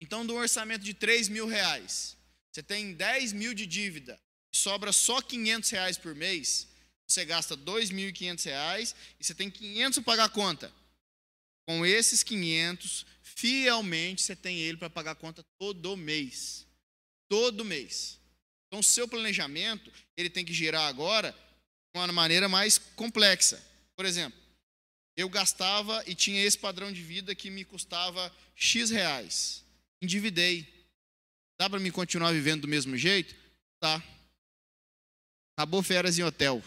[0.00, 2.16] Então, do orçamento de 3 mil reais,
[2.50, 4.18] você tem 10 mil de dívida,
[4.52, 6.68] sobra só 500 reais por mês,
[7.12, 10.72] você gasta 2.500 reais e você tem 500 para pagar a conta.
[11.66, 16.66] Com esses 500, fielmente você tem ele para pagar a conta todo mês.
[17.28, 18.18] Todo mês.
[18.66, 21.36] Então, o seu planejamento, ele tem que girar agora
[21.94, 23.62] uma maneira mais complexa.
[23.94, 24.38] Por exemplo,
[25.16, 29.64] eu gastava e tinha esse padrão de vida que me custava X reais.
[30.00, 30.66] Endividei.
[31.60, 33.34] Dá para me continuar vivendo do mesmo jeito?
[33.78, 34.02] Tá.
[35.56, 36.62] Acabou férias em hotel.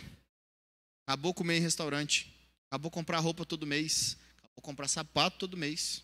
[1.07, 2.33] Acabou comer em restaurante.
[2.69, 4.17] Acabou comprar roupa todo mês.
[4.37, 6.03] Acabou comprar sapato todo mês.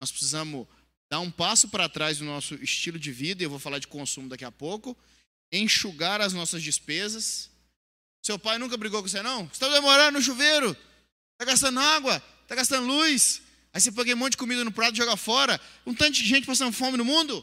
[0.00, 0.66] Nós precisamos
[1.10, 3.86] dar um passo para trás do nosso estilo de vida, e eu vou falar de
[3.86, 4.96] consumo daqui a pouco,
[5.50, 7.50] enxugar as nossas despesas
[8.28, 9.46] seu pai nunca brigou com você, não?
[9.46, 10.76] Você está demorando no chuveiro,
[11.32, 13.40] está gastando água, está gastando luz.
[13.72, 15.60] Aí você põe um monte de comida no prato e joga fora.
[15.86, 17.42] Um tanto de gente passando fome no mundo.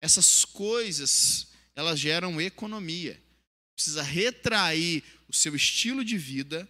[0.00, 3.20] Essas coisas, elas geram economia.
[3.76, 6.68] Precisa retrair o seu estilo de vida,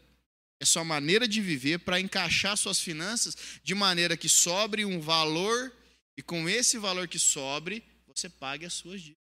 [0.60, 5.72] a sua maneira de viver, para encaixar suas finanças de maneira que sobre um valor,
[6.18, 9.26] e com esse valor que sobre, você pague as suas dívidas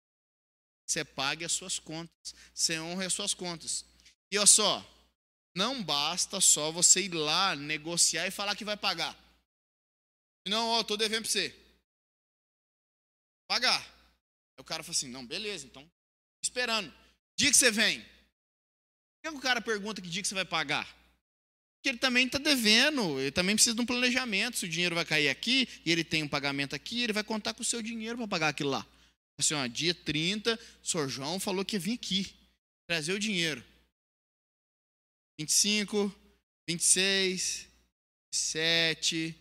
[0.91, 3.85] você pague as suas contas, você honre as suas contas.
[4.29, 4.85] E olha só,
[5.55, 9.17] não basta só você ir lá negociar e falar que vai pagar.
[10.45, 11.55] Não, ó, estou devendo para você.
[13.47, 13.81] Pagar.
[13.81, 15.89] Aí o cara fala assim, não, beleza, então,
[16.43, 16.93] esperando.
[17.37, 18.01] Dia que você vem.
[18.01, 20.85] Por que o cara pergunta que dia que você vai pagar?
[21.81, 24.57] Porque ele também está devendo, ele também precisa de um planejamento.
[24.57, 27.55] Se o dinheiro vai cair aqui e ele tem um pagamento aqui, ele vai contar
[27.55, 28.85] com o seu dinheiro para pagar aquilo lá.
[29.39, 32.35] Assim, ó, dia 30, o senhor João falou que ia vir aqui,
[32.87, 33.65] trazer o dinheiro.
[35.39, 36.13] 25,
[36.69, 37.67] 26,
[38.31, 39.35] 27,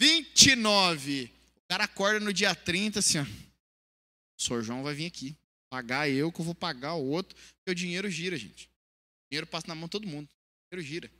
[0.00, 1.24] 29.
[1.56, 3.22] O cara acorda no dia 30 assim, ó.
[3.24, 5.36] O senhor João vai vir aqui.
[5.70, 7.36] Pagar eu, que eu vou pagar o outro.
[7.36, 8.66] Porque o dinheiro gira, gente.
[8.66, 10.28] O dinheiro passa na mão de todo mundo.
[10.28, 11.10] O dinheiro gira.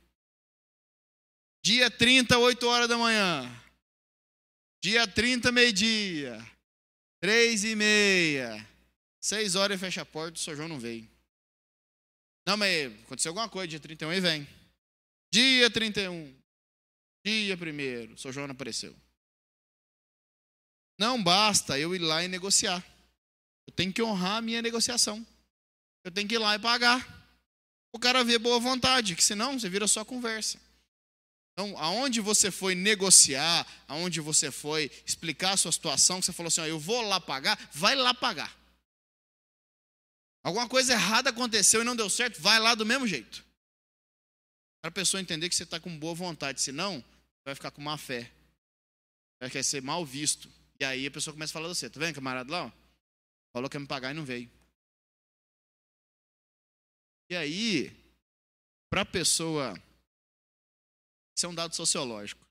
[1.63, 3.49] Dia 30, 8 horas da manhã.
[4.83, 6.37] Dia 30, meio-dia.
[7.21, 8.67] Três e meia.
[9.23, 10.55] Seis horas fecha a porta, o Sr.
[10.55, 11.07] João não veio.
[12.47, 14.47] Não, mas aconteceu alguma coisa, dia 31 e vem.
[15.31, 16.35] Dia 31.
[17.23, 18.31] Dia primeiro, o Sr.
[18.31, 18.95] João não apareceu.
[20.99, 22.83] Não basta eu ir lá e negociar.
[23.67, 25.25] Eu tenho que honrar a minha negociação.
[26.03, 27.05] Eu tenho que ir lá e pagar.
[27.93, 30.59] O cara vê boa vontade, que senão você vira só conversa.
[31.53, 36.47] Então, aonde você foi negociar, aonde você foi explicar a sua situação, que você falou
[36.47, 38.57] assim, ó, eu vou lá pagar, vai lá pagar.
[40.43, 43.45] Alguma coisa errada aconteceu e não deu certo, vai lá do mesmo jeito.
[44.81, 47.03] Para a pessoa entender que você está com boa vontade, senão
[47.45, 48.31] vai ficar com má fé.
[49.39, 50.49] Vai ser mal visto.
[50.79, 51.89] E aí a pessoa começa a falar de você.
[51.89, 52.65] Tá vendo, camarada lá?
[52.65, 52.80] Ó?
[53.53, 54.49] Falou que ia me pagar e não veio.
[57.29, 57.95] E aí,
[58.89, 59.73] para a pessoa.
[61.35, 62.45] Isso é um dado sociológico.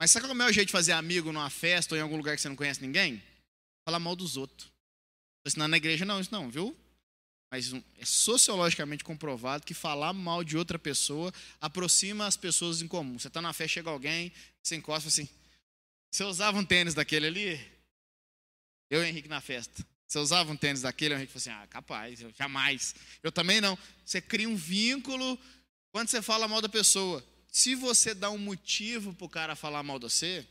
[0.00, 2.16] Mas sabe qual é o melhor jeito de fazer amigo numa festa ou em algum
[2.16, 3.22] lugar que você não conhece ninguém?
[3.84, 4.72] Falar mal dos outros.
[5.56, 6.76] Não na igreja não, isso não, viu?
[7.50, 13.18] Mas é sociologicamente comprovado que falar mal de outra pessoa aproxima as pessoas em comum.
[13.18, 15.28] Você está na festa, chega alguém, você encosta assim.
[16.10, 17.72] Você usava um tênis daquele ali?
[18.88, 19.84] Eu e Henrique na festa.
[20.10, 21.14] Você usava um tênis daquele?
[21.14, 22.96] O Henrique falou assim: ah, capaz, eu, jamais.
[23.22, 23.78] Eu também não.
[24.04, 25.38] Você cria um vínculo
[25.92, 27.24] quando você fala mal da pessoa.
[27.46, 30.44] Se você dá um motivo para o cara falar mal de você,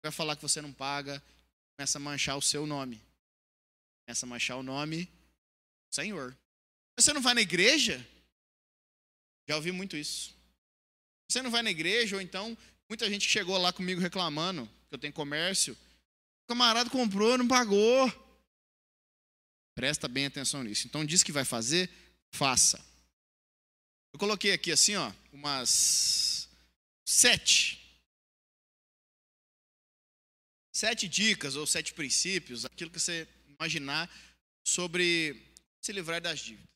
[0.00, 1.20] vai falar que você não paga,
[1.76, 3.02] começa a manchar o seu nome.
[4.04, 5.10] Começa a manchar o nome
[5.90, 6.36] Senhor.
[6.96, 8.06] Você não vai na igreja?
[9.48, 10.36] Já ouvi muito isso.
[11.28, 12.56] Você não vai na igreja, ou então,
[12.88, 15.76] muita gente chegou lá comigo reclamando que eu tenho comércio.
[16.44, 18.25] O camarada comprou, não pagou.
[19.76, 20.88] Presta bem atenção nisso.
[20.88, 21.88] Então, diz que vai fazer,
[22.32, 22.84] faça.
[24.12, 26.48] Eu coloquei aqui assim, ó, umas
[27.06, 27.78] sete.
[30.74, 34.10] Sete dicas ou sete princípios, aquilo que você imaginar
[34.66, 35.40] sobre
[35.82, 36.66] se livrar das dívidas.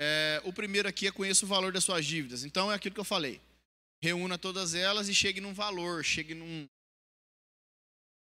[0.00, 2.44] É, o primeiro aqui é conheça o valor das suas dívidas.
[2.44, 3.40] Então é aquilo que eu falei.
[4.02, 6.68] Reúna todas elas e chegue num valor, chegue num.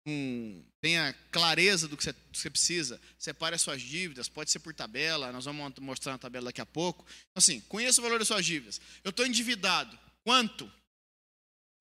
[0.06, 3.00] Num tenha clareza do que você, do que você, precisa.
[3.18, 6.66] Separe as suas dívidas, pode ser por tabela, nós vamos mostrar na tabela daqui a
[6.66, 7.04] pouco.
[7.08, 8.80] Então, assim, conheça o valor das suas dívidas.
[9.02, 9.98] Eu estou endividado.
[10.22, 10.72] Quanto?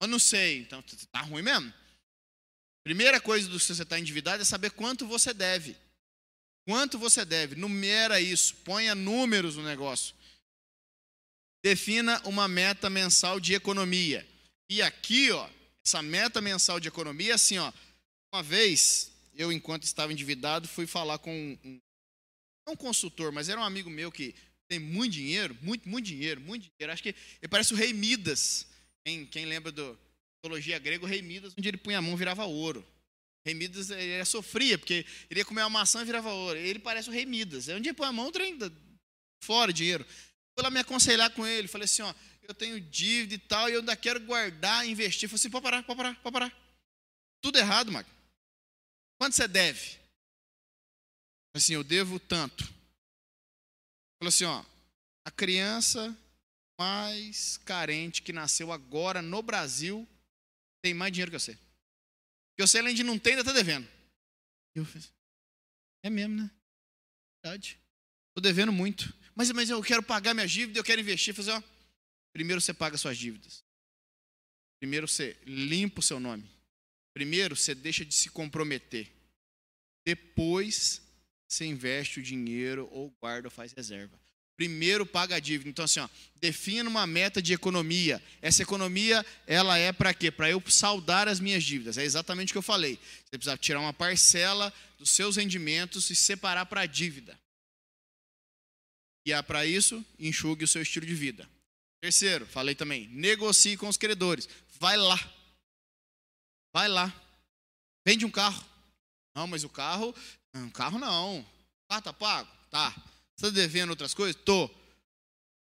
[0.02, 0.60] Eu não sei.
[0.60, 1.72] Então, está ruim mesmo?
[2.84, 5.76] Primeira coisa do que você está endividado é saber quanto você deve.
[6.68, 7.56] Quanto você deve?
[7.56, 10.16] Numera isso, ponha números no negócio.
[11.64, 14.28] Defina uma meta mensal de economia.
[14.70, 15.48] E aqui, ó,
[15.86, 17.72] essa meta mensal de economia é assim, ó.
[18.36, 21.80] Uma vez, eu, enquanto estava endividado, fui falar com um,
[22.68, 24.36] um consultor, mas era um amigo meu que
[24.68, 26.92] tem muito dinheiro, muito, muito dinheiro, muito dinheiro.
[26.92, 28.68] Acho que ele parece o rei Midas.
[29.06, 29.98] Quem, quem lembra do
[30.36, 32.86] mitologia grega, o rei Midas, onde ele punha a mão virava ouro.
[33.46, 36.60] Rei Midas ele sofria, porque ele ia comer uma maçã e virava ouro.
[36.60, 37.70] Ele parece o Rei Midas.
[37.70, 38.60] Onde ele põe a mão, trem
[39.42, 40.04] fora dinheiro.
[40.04, 41.70] Fui lá me aconselhar com ele.
[41.70, 42.14] Falei assim: ó,
[42.46, 45.30] eu tenho dívida e tal, e eu ainda quero guardar, investir.
[45.30, 46.66] Falei assim: pode parar, pode parar, pode parar.
[47.42, 48.15] Tudo errado, Marco.
[49.18, 50.00] Quanto você deve?
[51.56, 52.64] Assim, eu devo tanto.
[54.20, 54.64] Falou assim: ó,
[55.26, 56.16] a criança
[56.80, 60.08] mais carente que nasceu agora no Brasil
[60.84, 61.58] tem mais dinheiro que você.
[62.52, 63.88] Porque você, além de não ter, ainda está devendo.
[64.76, 65.08] Eu falei,
[66.04, 66.52] é mesmo, né?
[67.44, 67.80] Verdade.
[68.30, 69.14] Estou devendo muito.
[69.34, 71.34] Mas, mas eu quero pagar minha dívida, eu quero investir.
[71.34, 71.64] Fazer, ó,
[72.34, 73.64] primeiro você paga suas dívidas.
[74.80, 76.50] Primeiro você limpa o seu nome.
[77.16, 79.10] Primeiro você deixa de se comprometer.
[80.06, 81.02] Depois
[81.48, 84.20] você investe o dinheiro ou guarda ou faz reserva.
[84.58, 85.70] Primeiro paga a dívida.
[85.70, 86.10] Então assim, ó,
[86.42, 88.22] defina uma meta de economia.
[88.42, 90.30] Essa economia, ela é para quê?
[90.30, 91.98] Para eu saldar as minhas dívidas.
[91.98, 93.00] É exatamente o que eu falei.
[93.24, 97.40] Você precisa tirar uma parcela dos seus rendimentos e separar para a dívida.
[99.26, 101.50] E é para isso, enxugue o seu estilo de vida.
[102.02, 104.50] Terceiro, falei também, negocie com os credores.
[104.80, 105.18] Vai lá.
[106.76, 107.10] Vai lá.
[108.06, 108.62] Vende um carro.
[109.34, 110.14] Não, mas o carro,
[110.54, 111.50] um carro não.
[111.88, 112.52] Ah, tá pago?
[112.70, 112.92] Tá.
[113.34, 114.36] Você está devendo outras coisas?
[114.44, 114.70] Tô.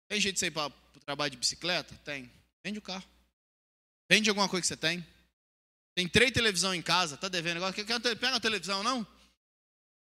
[0.08, 1.94] Tem jeito de você ir para o trabalho de bicicleta?
[2.04, 2.32] Tem.
[2.66, 3.04] Vende o carro.
[4.10, 5.06] Vende alguma coisa que você tem.
[5.94, 7.74] Tem três televisão em casa, está devendo agora.
[8.16, 9.06] Pega a televisão, não?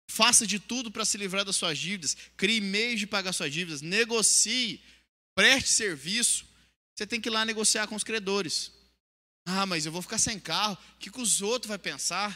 [0.07, 2.15] Faça de tudo para se livrar das suas dívidas.
[2.37, 3.81] Crie meios de pagar suas dívidas.
[3.81, 4.83] Negocie.
[5.33, 6.45] Preste serviço.
[6.93, 8.74] Você tem que ir lá negociar com os credores.
[9.45, 10.77] Ah, mas eu vou ficar sem carro.
[10.95, 12.31] O que, que os outros vão pensar?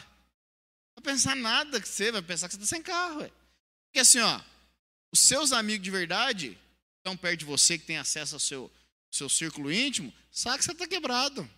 [0.96, 3.20] Não vai pensar nada que você vai pensar que você está sem carro.
[3.20, 3.30] Ué.
[3.86, 4.40] Porque assim, ó,
[5.12, 6.56] os seus amigos de verdade,
[6.98, 8.72] estão perto de você, que tem acesso ao seu,
[9.10, 11.48] seu círculo íntimo, sabe que você está quebrado.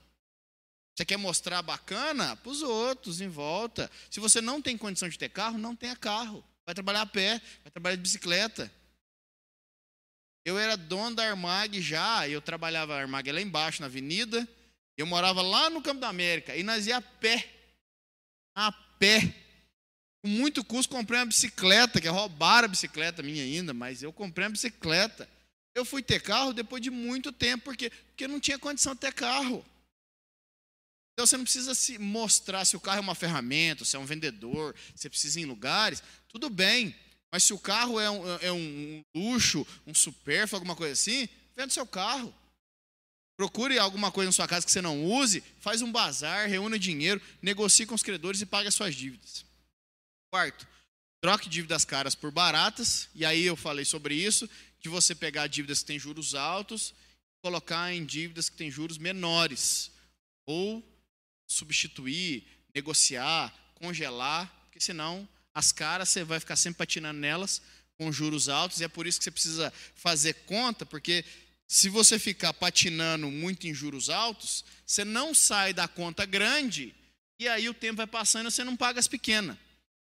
[0.95, 3.91] Você quer mostrar bacana para os outros em volta.
[4.11, 6.45] Se você não tem condição de ter carro, não tenha carro.
[6.65, 8.73] Vai trabalhar a pé, vai trabalhar de bicicleta.
[10.45, 14.47] Eu era dono da Armag já, eu trabalhava a Armag lá embaixo, na avenida.
[15.03, 17.53] Eu morava lá no Campo da América, e nós ia a pé
[18.55, 19.35] a pé.
[20.23, 24.47] Com muito custo, comprei uma bicicleta, que roubaram a bicicleta minha ainda, mas eu comprei
[24.47, 25.29] uma bicicleta.
[25.75, 29.13] Eu fui ter carro depois de muito tempo, porque, porque não tinha condição de ter
[29.13, 29.65] carro.
[31.13, 34.07] Então você não precisa se mostrar se o carro é uma ferramenta, se é um
[34.07, 36.95] vendedor, se precisa ir em lugares, tudo bem.
[37.33, 41.73] Mas se o carro é um, é um luxo, um supérfluo, alguma coisa assim, vende
[41.73, 42.33] seu carro.
[43.43, 47.21] Procure alguma coisa na sua casa que você não use, faz um bazar, reúna dinheiro,
[47.43, 49.45] negocie com os credores e pague as suas dívidas.
[50.31, 50.65] Quarto,
[51.21, 55.81] troque dívidas caras por baratas, e aí eu falei sobre isso, de você pegar dívidas
[55.81, 56.95] que têm juros altos
[57.37, 59.91] e colocar em dívidas que têm juros menores.
[60.47, 60.81] Ou
[61.45, 67.61] substituir, negociar, congelar, porque senão as caras você vai ficar sempre patinando nelas
[67.99, 71.25] com juros altos, e é por isso que você precisa fazer conta, porque
[71.73, 76.95] se você ficar patinando muito em juros altos, você não sai da conta grande,
[77.39, 79.57] e aí o tempo vai passando e você não paga as pequenas.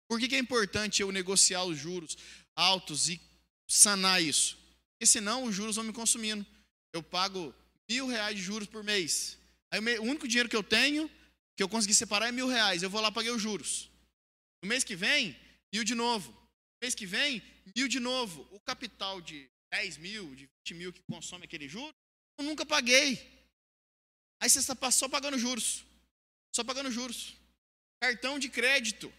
[0.08, 2.18] Por que, que é importante eu negociar os juros
[2.56, 3.22] altos e
[3.68, 4.58] sanar isso?
[4.94, 6.44] Porque senão os juros vão me consumindo.
[6.92, 7.54] Eu pago
[7.88, 9.38] mil reais de juros por mês.
[9.70, 11.08] Aí o único dinheiro que eu tenho,
[11.56, 12.82] que eu consegui separar é mil reais.
[12.82, 13.92] Eu vou lá paguei os juros.
[14.64, 15.38] No mês que vem,
[15.72, 16.32] mil de novo.
[16.32, 17.44] No mês que vem,
[17.76, 18.48] mil de novo.
[18.50, 21.94] O capital de 10 mil, de 20 mil que consome aquele juro,
[22.38, 23.14] eu nunca paguei.
[24.42, 25.84] Aí você está só pagando juros.
[26.56, 27.36] Só pagando juros.
[28.02, 29.12] Cartão de crédito.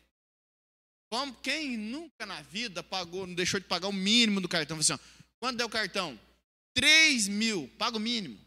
[1.42, 4.78] Quem nunca na vida pagou, não deixou de pagar o mínimo do cartão?
[4.78, 6.18] Assim, ó, é o cartão?
[6.74, 8.38] 3 mil, paga o mínimo.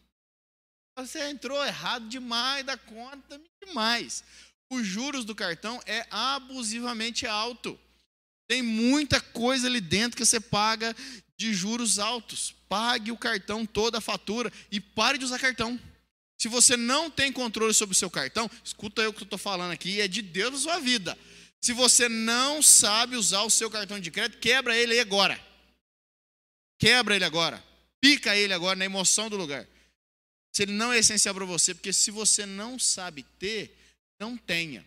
[0.97, 4.23] Você entrou errado demais da conta, demais
[4.73, 7.79] os juros do cartão é abusivamente alto.
[8.47, 10.95] Tem muita coisa ali dentro que você paga
[11.37, 12.53] de juros altos.
[12.67, 15.79] Pague o cartão, toda a fatura e pare de usar cartão.
[16.39, 19.71] Se você não tem controle sobre o seu cartão, escuta eu que eu estou falando
[19.71, 21.17] aqui, é de Deus na sua vida.
[21.61, 25.39] Se você não sabe usar o seu cartão de crédito, quebra ele agora.
[26.77, 27.63] Quebra ele agora.
[28.01, 29.65] Pica ele agora na emoção do lugar.
[30.53, 33.73] Se ele não é essencial para você, porque se você não sabe ter,
[34.19, 34.85] não tenha.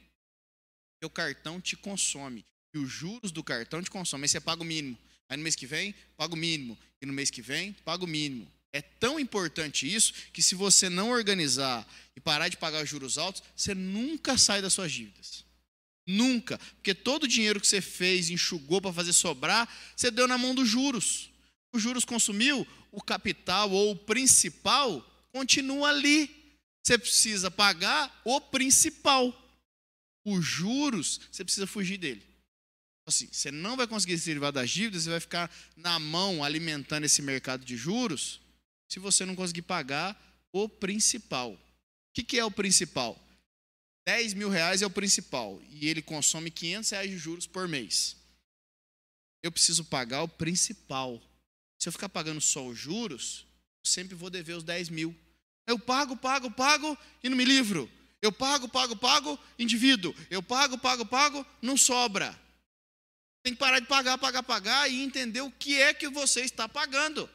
[1.02, 2.44] O cartão te consome.
[2.76, 4.24] Os juros do cartão te consomem.
[4.24, 4.98] Aí você paga o mínimo.
[5.28, 6.78] Aí no mês que vem, paga o mínimo.
[7.00, 8.50] E no mês que vem, paga o mínimo.
[8.72, 13.16] É tão importante isso que se você não organizar e parar de pagar os juros
[13.16, 15.44] altos, você nunca sai das suas dívidas.
[16.06, 16.58] Nunca.
[16.76, 20.54] Porque todo o dinheiro que você fez, enxugou para fazer sobrar, você deu na mão
[20.54, 21.30] dos juros.
[21.72, 26.30] Os juros consumiu, o capital ou o principal continua ali.
[26.82, 29.34] Você precisa pagar o principal.
[30.24, 32.22] Os juros, você precisa fugir dele.
[33.06, 37.04] Assim, você não vai conseguir se livrar das dívidas, você vai ficar na mão alimentando
[37.04, 38.40] esse mercado de juros,
[38.88, 40.20] se você não conseguir pagar
[40.52, 41.52] o principal.
[41.52, 41.58] O
[42.24, 43.16] que, é o principal?
[44.06, 48.16] 10 mil reais é o principal e ele consome 500 reais de juros por mês.
[49.42, 51.22] Eu preciso pagar o principal.
[51.78, 53.46] Se eu ficar pagando só os juros,
[53.84, 55.14] eu sempre vou dever os 10 mil.
[55.66, 57.90] Eu pago, pago, pago e não me livro.
[58.22, 60.14] Eu pago, pago, pago, indivíduo.
[60.30, 62.36] Eu pago, pago, pago, não sobra.
[63.46, 66.68] Tem que parar de pagar, pagar, pagar e entender o que é que você está
[66.68, 67.30] pagando.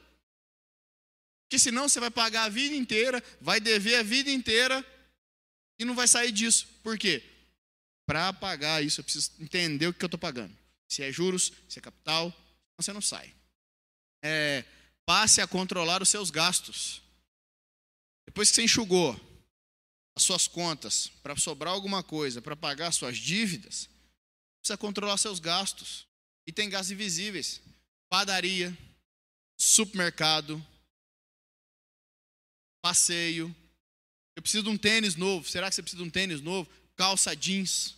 [1.46, 4.86] Porque senão você vai pagar a vida inteira, vai dever a vida inteira
[5.80, 6.68] e não vai sair disso.
[6.84, 7.24] Por quê?
[8.06, 10.54] Para pagar isso, eu preciso entender o que eu estou pagando.
[10.90, 12.36] Se é juros, se é capital,
[12.76, 13.34] você não sai.
[14.22, 14.66] É,
[15.06, 17.02] passe a controlar os seus gastos.
[18.28, 19.18] Depois que você enxugou
[20.18, 23.90] as suas contas para sobrar alguma coisa, para pagar suas dívidas,
[24.62, 26.08] precisa controlar seus gastos.
[26.48, 27.62] E tem gastos invisíveis:
[28.10, 28.76] padaria,
[29.58, 30.66] supermercado,
[32.82, 33.54] passeio.
[34.36, 35.48] Eu preciso de um tênis novo.
[35.48, 36.70] Será que você precisa de um tênis novo?
[36.96, 37.96] Calça jeans.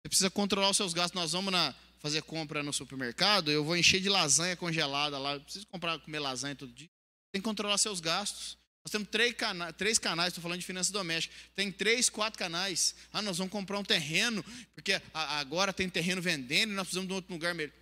[0.00, 1.20] Você precisa controlar os seus gastos.
[1.20, 5.34] Nós vamos na, fazer compra no supermercado, eu vou encher de lasanha congelada lá.
[5.34, 6.88] Eu preciso comprar, comer lasanha todo dia.
[7.32, 8.56] Tem que controlar seus gastos.
[8.86, 11.36] Nós temos três, cana três canais, estou falando de finanças domésticas.
[11.56, 12.94] Tem três, quatro canais.
[13.12, 14.44] Ah, nós vamos comprar um terreno,
[14.76, 17.72] porque agora tem terreno vendendo e nós precisamos de um outro lugar mesmo.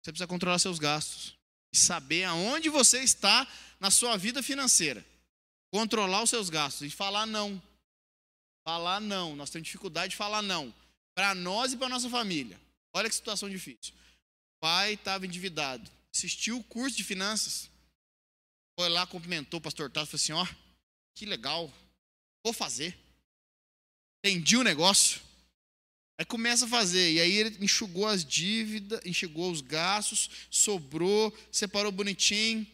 [0.00, 1.36] Você precisa controlar seus gastos.
[1.72, 3.44] E saber aonde você está
[3.80, 5.04] na sua vida financeira.
[5.72, 7.60] Controlar os seus gastos e falar não.
[8.64, 9.34] Falar não.
[9.34, 10.72] Nós temos dificuldade de falar não.
[11.12, 12.56] Para nós e para nossa família.
[12.92, 13.92] Olha que situação difícil.
[13.94, 15.90] O pai estava endividado.
[16.14, 17.68] Assistiu o curso de finanças
[18.78, 20.46] foi lá, cumprimentou o pastor Tato, falou assim: ó,
[21.16, 21.68] que legal,
[22.44, 22.96] vou fazer.
[24.24, 25.20] Entendi o negócio.
[26.16, 31.90] Aí começa a fazer, e aí ele enxugou as dívidas, enxugou os gastos, sobrou, separou
[31.90, 32.64] bonitinho.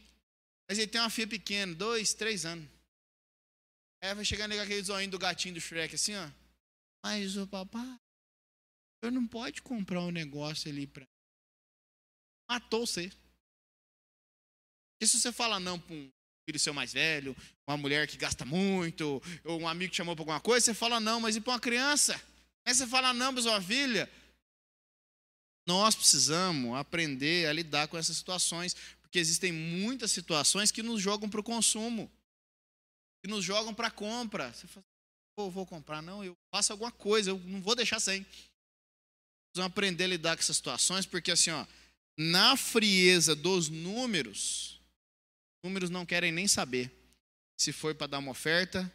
[0.69, 2.69] Mas ele tem uma filha pequena, dois, três anos.
[4.03, 6.31] Aí vai chegar negar aquele zoinho do gatinho do Shrek, assim, ó.
[7.03, 7.99] Mas o papai,
[9.03, 11.07] eu não pode comprar um negócio ali para.
[12.51, 13.11] Matou você.
[15.05, 16.11] E se você fala não para um
[16.49, 17.37] filho seu mais velho,
[17.67, 20.99] uma mulher que gasta muito, ou um amigo que chamou para alguma coisa, você fala
[20.99, 22.21] não, mas e para uma criança?
[22.67, 24.11] Aí você fala não para sua filha.
[25.67, 31.29] Nós precisamos aprender a lidar com essas situações, porque existem muitas situações que nos jogam
[31.29, 32.11] para o consumo,
[33.23, 34.53] que nos jogam para a compra.
[34.53, 34.85] Você fala,
[35.37, 38.25] vou, vou comprar, não, eu faço alguma coisa, eu não vou deixar sem.
[38.25, 41.67] Precisamos aprender a lidar com essas situações, porque assim, ó,
[42.19, 44.74] na frieza dos números,
[45.65, 46.93] números não querem nem saber
[47.57, 48.93] se foi para dar uma oferta,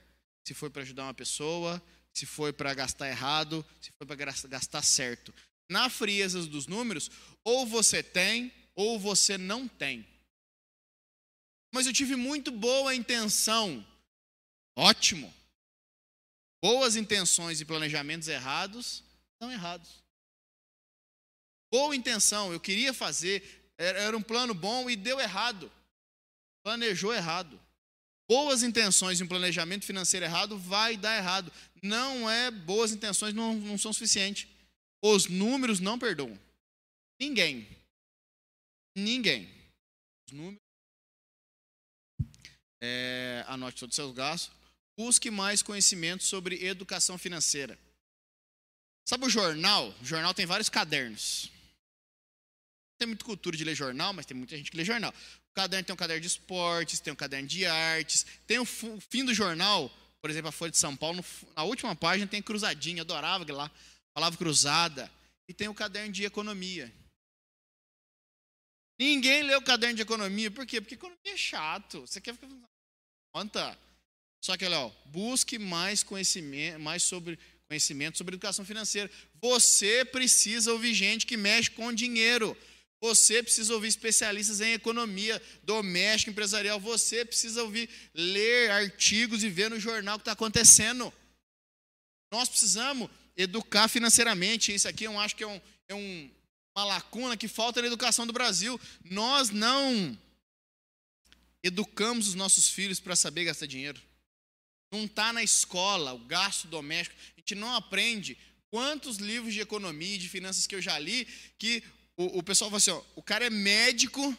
[0.48, 1.82] se foi para ajudar uma pessoa,
[2.14, 4.16] se foi para gastar errado, se foi para
[4.48, 5.34] gastar certo.
[5.70, 7.10] Na frieza dos números,
[7.44, 10.08] ou você tem ou você não tem.
[11.74, 13.86] Mas eu tive muito boa intenção.
[14.76, 15.34] Ótimo.
[16.64, 19.04] Boas intenções e planejamentos errados
[19.34, 20.04] estão errados.
[21.72, 25.72] Boa intenção, eu queria fazer, era um plano bom e deu errado.
[26.70, 27.60] Planejou errado.
[28.30, 31.52] Boas intenções e um planejamento financeiro errado vai dar errado.
[31.82, 34.48] Não é boas intenções, não, não são suficientes.
[35.04, 36.40] Os números não perdoam.
[37.20, 37.68] Ninguém.
[38.96, 39.50] Ninguém.
[40.28, 40.60] Os números.
[42.84, 44.56] É, anote todos os seus gastos.
[44.96, 47.80] Busque mais conhecimento sobre educação financeira.
[49.08, 49.90] Sabe o jornal?
[50.00, 51.50] O jornal tem vários cadernos.
[53.00, 55.12] Tem muita cultura de ler jornal, mas tem muita gente que lê jornal.
[55.60, 59.34] Caderno tem um caderno de esportes, tem um caderno de artes, tem o fim do
[59.34, 59.92] jornal,
[60.22, 63.70] por exemplo, a Folha de São Paulo, na última página tem cruzadinha, adorava lá,
[64.14, 65.12] palavra cruzada,
[65.50, 66.90] e tem o caderno de economia.
[68.98, 70.80] Ninguém lê o caderno de economia, por quê?
[70.80, 72.02] Porque economia é chato.
[72.02, 72.48] Você quer ficar.
[73.34, 73.78] Conta.
[74.42, 77.38] Só que, olha, ó, busque mais conhecimento, mais sobre
[77.68, 79.12] conhecimento sobre educação financeira.
[79.42, 82.58] Você precisa ouvir gente que mexe com dinheiro.
[83.02, 86.80] Você precisa ouvir especialistas em economia doméstica, empresarial.
[86.80, 91.14] Você precisa ouvir, ler artigos e ver no jornal o que está acontecendo.
[92.32, 94.74] Nós precisamos educar financeiramente.
[94.74, 96.30] Isso aqui eu acho que é, um, é um,
[96.76, 98.80] uma lacuna que falta na educação do Brasil.
[99.06, 100.18] Nós não
[101.64, 104.02] educamos os nossos filhos para saber gastar dinheiro.
[104.92, 107.16] Não está na escola o gasto doméstico.
[107.38, 108.38] A gente não aprende.
[108.70, 111.26] Quantos livros de economia e de finanças que eu já li
[111.58, 111.82] que
[112.20, 114.38] o, o pessoal fala assim, ó, o cara é médico,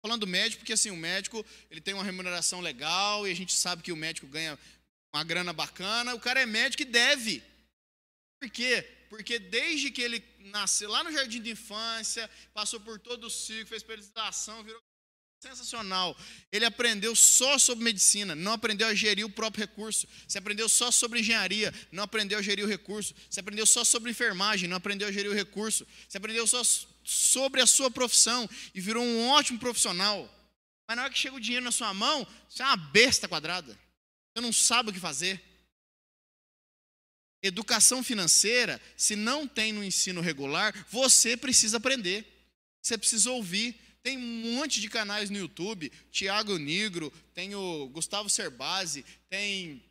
[0.00, 3.82] falando médico, porque assim, o médico ele tem uma remuneração legal e a gente sabe
[3.82, 4.56] que o médico ganha
[5.12, 7.42] uma grana bacana, o cara é médico e deve.
[8.40, 8.82] Por quê?
[9.10, 13.66] Porque desde que ele nasceu lá no jardim de infância, passou por todo o ciclo,
[13.66, 14.80] fez periodização, virou
[15.42, 16.16] sensacional.
[16.52, 20.06] Ele aprendeu só sobre medicina, não aprendeu a gerir o próprio recurso.
[20.28, 23.14] Você aprendeu só sobre engenharia, não aprendeu a gerir o recurso.
[23.28, 25.86] Você aprendeu só sobre enfermagem, não aprendeu a gerir o recurso.
[26.08, 26.62] Você aprendeu só
[27.06, 30.28] sobre a sua profissão e virou um ótimo profissional.
[30.88, 33.78] Mas na hora que chega o dinheiro na sua mão, você é uma besta quadrada.
[34.34, 35.40] Você não sabe o que fazer.
[37.40, 42.26] Educação financeira, se não tem no ensino regular, você precisa aprender.
[42.82, 43.80] Você precisa ouvir.
[44.02, 49.82] Tem um monte de canais no YouTube, Tiago Negro, tem o Gustavo Cerbasi, tem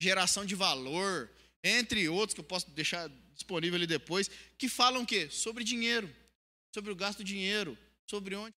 [0.00, 1.30] Geração de Valor,
[1.62, 4.28] entre outros que eu posso deixar disponível ali depois,
[4.58, 5.28] que falam o quê?
[5.30, 6.12] Sobre dinheiro
[6.72, 7.76] sobre o gasto do dinheiro,
[8.08, 8.54] sobre onde,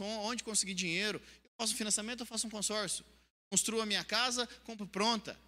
[0.00, 1.20] onde conseguir dinheiro.
[1.42, 3.04] Eu faço um financiamento, eu faço um consórcio.
[3.50, 5.38] Construo a minha casa, compro pronta.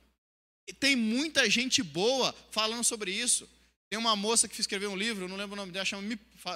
[0.68, 3.48] E tem muita gente boa falando sobre isso.
[3.88, 6.02] Tem uma moça que escreveu um livro, não lembro o nome dela, chama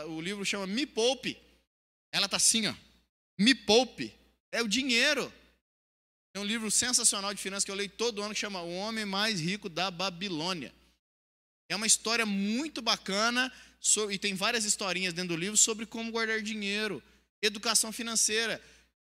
[0.08, 1.38] o livro chama Me Poupe.
[2.12, 2.74] Ela está assim, ó.
[3.38, 4.12] Me Poupe.
[4.52, 5.32] É o dinheiro.
[6.32, 9.04] Tem um livro sensacional de finanças que eu leio todo ano que chama O Homem
[9.04, 10.74] Mais Rico da Babilônia.
[11.68, 13.52] É uma história muito bacana
[14.10, 17.02] e tem várias historinhas dentro do livro sobre como guardar dinheiro,
[17.40, 18.62] educação financeira.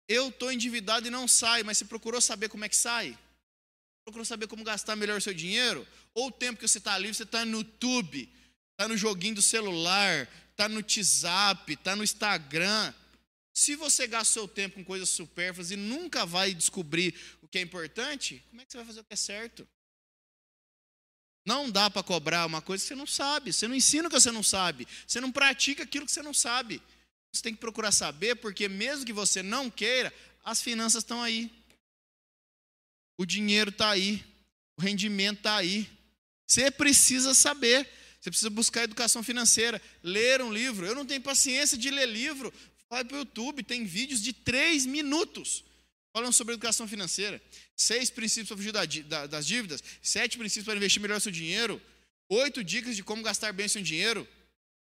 [0.07, 3.17] Eu estou endividado e não saio, mas você procurou saber como é que sai?
[4.03, 5.87] Procurou saber como gastar melhor o seu dinheiro?
[6.13, 8.29] Ou o tempo que você está livre, você está no YouTube,
[8.71, 12.93] está no joguinho do celular, está no WhatsApp, está no Instagram.
[13.53, 17.61] Se você gasta seu tempo com coisas supérfluas e nunca vai descobrir o que é
[17.61, 19.67] importante, como é que você vai fazer o que é certo?
[21.47, 23.53] Não dá para cobrar uma coisa que você não sabe.
[23.53, 24.85] Você não ensina o que você não sabe.
[25.07, 26.81] Você não pratica aquilo que você não sabe.
[27.31, 31.49] Você tem que procurar saber, porque mesmo que você não queira, as finanças estão aí.
[33.17, 34.25] O dinheiro está aí.
[34.77, 35.89] O rendimento está aí.
[36.45, 37.89] Você precisa saber.
[38.19, 40.85] Você precisa buscar educação financeira, ler um livro.
[40.85, 42.53] Eu não tenho paciência de ler livro.
[42.89, 45.63] Vai para o YouTube, tem vídeos de três minutos
[46.11, 47.41] falando sobre educação financeira.
[47.79, 48.73] Seis princípios para fugir
[49.27, 51.79] das dívidas, sete princípios para investir melhor seu dinheiro.
[52.27, 54.27] oito dicas de como gastar bem seu dinheiro,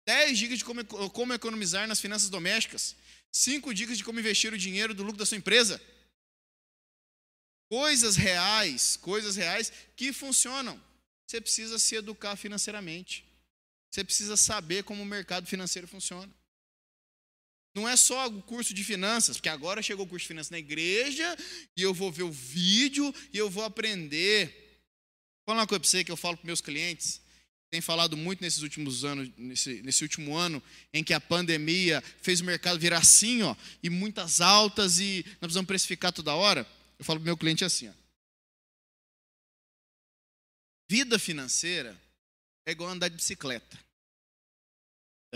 [0.07, 2.95] dez dicas de como, como economizar nas finanças domésticas,
[3.31, 5.79] cinco dicas de como investir o dinheiro do lucro da sua empresa.
[7.69, 10.81] Coisas reais, coisas reais que funcionam.
[11.27, 13.23] Você precisa se educar financeiramente.
[13.91, 16.33] Você precisa saber como o mercado financeiro funciona.
[17.79, 20.59] Não é só o curso de finanças, porque agora chegou o curso de finanças na
[20.59, 21.37] igreja
[21.77, 24.47] e eu vou ver o vídeo e eu vou aprender.
[24.47, 27.21] Vou falar uma coisa para você que eu falo para meus clientes.
[27.71, 30.61] Tem falado muito nesses últimos anos, nesse, nesse último ano,
[30.93, 35.39] em que a pandemia fez o mercado virar assim, ó, e muitas altas, e nós
[35.39, 36.67] precisamos precificar toda hora.
[36.97, 37.93] Eu falo para meu cliente assim, ó.
[40.89, 41.97] Vida financeira
[42.65, 43.79] é igual andar de bicicleta.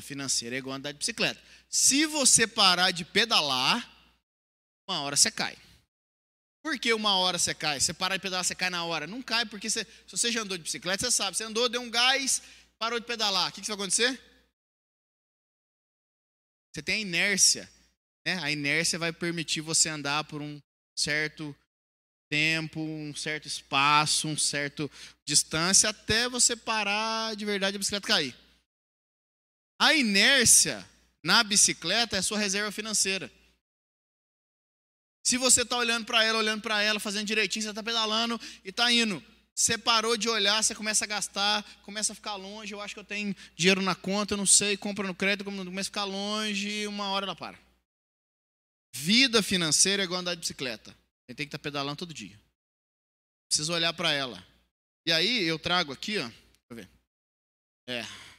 [0.02, 1.39] Financeira é igual andar de bicicleta.
[1.70, 3.89] Se você parar de pedalar,
[4.88, 5.58] uma hora você cai.
[6.64, 7.80] Por que uma hora você cai?
[7.80, 9.06] Você parar de pedalar, você cai na hora.
[9.06, 11.36] Não cai, porque você, se você já andou de bicicleta, você sabe.
[11.36, 12.41] Você andou, deu um gás,
[12.80, 13.50] parou de pedalar.
[13.50, 14.20] O que, que vai acontecer?
[16.74, 17.70] Você tem a inércia.
[18.26, 18.39] Né?
[18.41, 20.62] A inércia vai permitir você andar por um
[20.98, 21.56] certo
[22.30, 24.89] tempo, um certo espaço, um certo
[25.26, 28.36] distância, até você parar de verdade a bicicleta cair.
[29.84, 30.90] A inércia
[31.22, 33.30] na bicicleta é sua reserva financeira.
[35.26, 38.70] Se você está olhando para ela, olhando para ela, fazendo direitinho, você está pedalando e
[38.70, 39.22] está indo.
[39.54, 42.74] Você parou de olhar, você começa a gastar, começa a ficar longe.
[42.74, 45.82] Eu acho que eu tenho dinheiro na conta, eu não sei, compra no crédito, começa
[45.82, 47.60] a ficar longe, uma hora ela para.
[48.96, 50.96] Vida financeira é igual andar de bicicleta.
[51.28, 52.40] Tem que estar tá pedalando todo dia.
[53.50, 54.42] Precisa olhar para ela.
[55.06, 56.24] E aí eu trago aqui, ó.
[56.24, 56.90] Deixa eu ver.
[57.86, 58.33] É.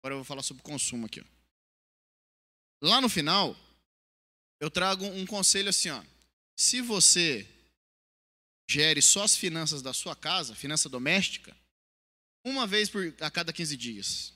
[0.00, 1.24] Agora eu vou falar sobre consumo aqui, ó.
[2.82, 3.54] Lá no final,
[4.58, 6.02] eu trago um conselho assim, ó.
[6.56, 7.46] Se você
[8.68, 11.54] gere só as finanças da sua casa, finança doméstica,
[12.44, 14.32] uma vez por, a cada 15 dias.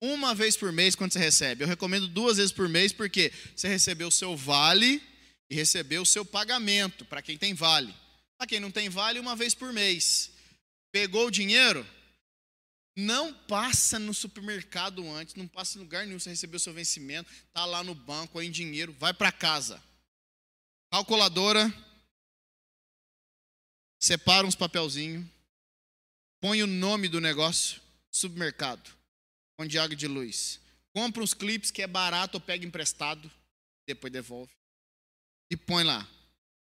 [0.00, 1.64] Uma vez por mês quando você recebe.
[1.64, 5.02] Eu recomendo duas vezes por mês porque você recebeu o seu vale
[5.48, 7.94] e recebeu o seu pagamento para quem tem vale.
[8.36, 10.32] Para quem não tem vale, uma vez por mês.
[10.92, 11.86] Pegou o dinheiro?
[12.96, 16.18] Não passa no supermercado antes, não passa em lugar nenhum.
[16.18, 19.82] Você recebeu seu vencimento, está lá no banco, aí em dinheiro, vai para casa.
[20.92, 21.72] Calculadora,
[24.00, 25.26] separa uns papelzinhos,
[26.40, 27.80] põe o nome do negócio,
[28.12, 28.96] supermercado,
[29.56, 30.60] com água de luz.
[30.92, 33.28] Compra uns clipes que é barato ou pega emprestado,
[33.88, 34.52] depois devolve.
[35.50, 36.08] E põe lá,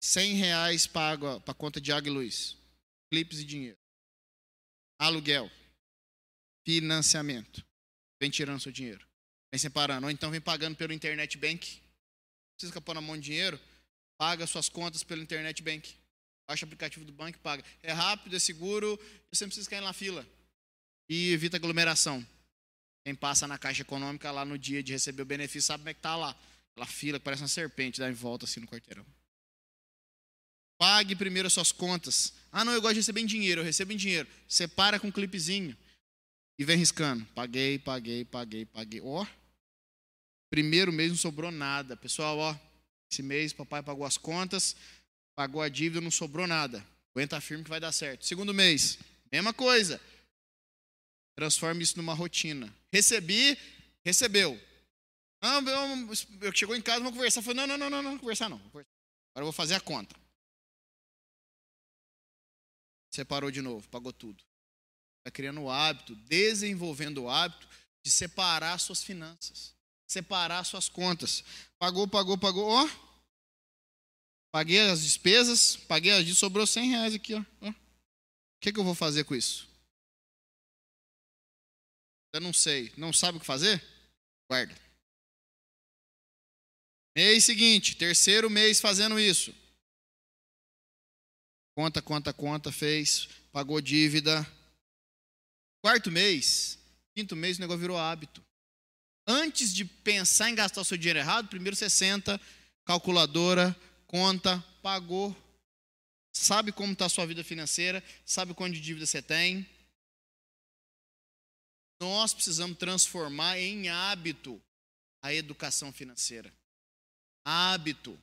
[0.00, 2.56] 100 reais para conta de água e luz.
[3.10, 3.76] Clipes e dinheiro.
[4.96, 5.50] Aluguel
[6.64, 7.64] financiamento.
[8.20, 9.06] Vem tirando seu dinheiro.
[9.52, 10.06] Vem separando.
[10.06, 11.80] Ou então vem pagando pelo internet bank.
[12.56, 13.58] Precisa ficar na mão de dinheiro.
[14.18, 15.94] Paga suas contas pelo internet bank.
[16.46, 17.64] Baixa o aplicativo do banco e paga.
[17.82, 18.98] É rápido, é seguro.
[19.32, 20.26] Você não precisa cair na fila.
[21.08, 22.24] E evita aglomeração.
[23.04, 25.94] Quem passa na caixa econômica lá no dia de receber o benefício sabe como é
[25.94, 26.36] que tá lá.
[26.72, 29.06] Aquela fila que parece uma serpente, dá em volta assim no quarteirão.
[30.78, 32.32] Pague primeiro as suas contas.
[32.50, 33.60] Ah, não, eu gosto de receber em dinheiro.
[33.60, 34.28] Eu recebo em dinheiro.
[34.48, 35.76] Separa com um clipezinho.
[36.60, 37.24] E vem riscando.
[37.34, 39.00] Paguei, paguei, paguei, paguei.
[39.00, 39.26] Ó.
[40.50, 41.96] Primeiro mês não sobrou nada.
[41.96, 42.54] Pessoal, ó.
[43.10, 44.76] Esse mês papai pagou as contas,
[45.34, 46.86] pagou a dívida, não sobrou nada.
[47.14, 48.26] Aguenta firme que vai dar certo.
[48.26, 48.98] Segundo mês,
[49.32, 49.98] mesma coisa.
[51.34, 52.70] Transforme isso numa rotina.
[52.92, 53.56] Recebi,
[54.04, 54.60] recebeu.
[55.42, 56.08] Não, eu,
[56.42, 57.40] eu chegou em casa, vamos conversar.
[57.40, 58.60] Falei, não, não, não, não, não, conversar não.
[58.66, 58.86] Agora
[59.36, 60.14] eu vou fazer a conta.
[63.10, 64.49] Separou de novo, pagou tudo.
[65.20, 67.68] Está criando o hábito, desenvolvendo o hábito
[68.02, 69.74] de separar suas finanças,
[70.06, 71.44] separar suas contas.
[71.78, 72.88] Pagou, pagou, pagou, ó.
[74.50, 77.44] Paguei as despesas, paguei as sobrou 100 reais aqui, ó.
[77.60, 77.68] ó.
[77.68, 77.74] O
[78.60, 79.68] que, que eu vou fazer com isso?
[82.32, 82.92] Eu não sei.
[82.96, 83.82] Não sabe o que fazer?
[84.48, 84.74] Guarda.
[87.16, 89.54] Mês seguinte, terceiro mês fazendo isso.
[91.76, 94.46] Conta, conta, conta, fez, pagou dívida,
[95.82, 96.78] Quarto mês,
[97.14, 98.44] quinto mês, o negócio virou hábito.
[99.26, 102.40] Antes de pensar em gastar o seu dinheiro errado, primeiro você senta,
[102.84, 103.74] calculadora,
[104.06, 105.34] conta, pagou,
[106.32, 109.66] sabe como está a sua vida financeira, sabe quanto de dívida você tem.
[112.00, 114.60] Nós precisamos transformar em hábito
[115.22, 116.52] a educação financeira.
[117.44, 118.18] Hábito.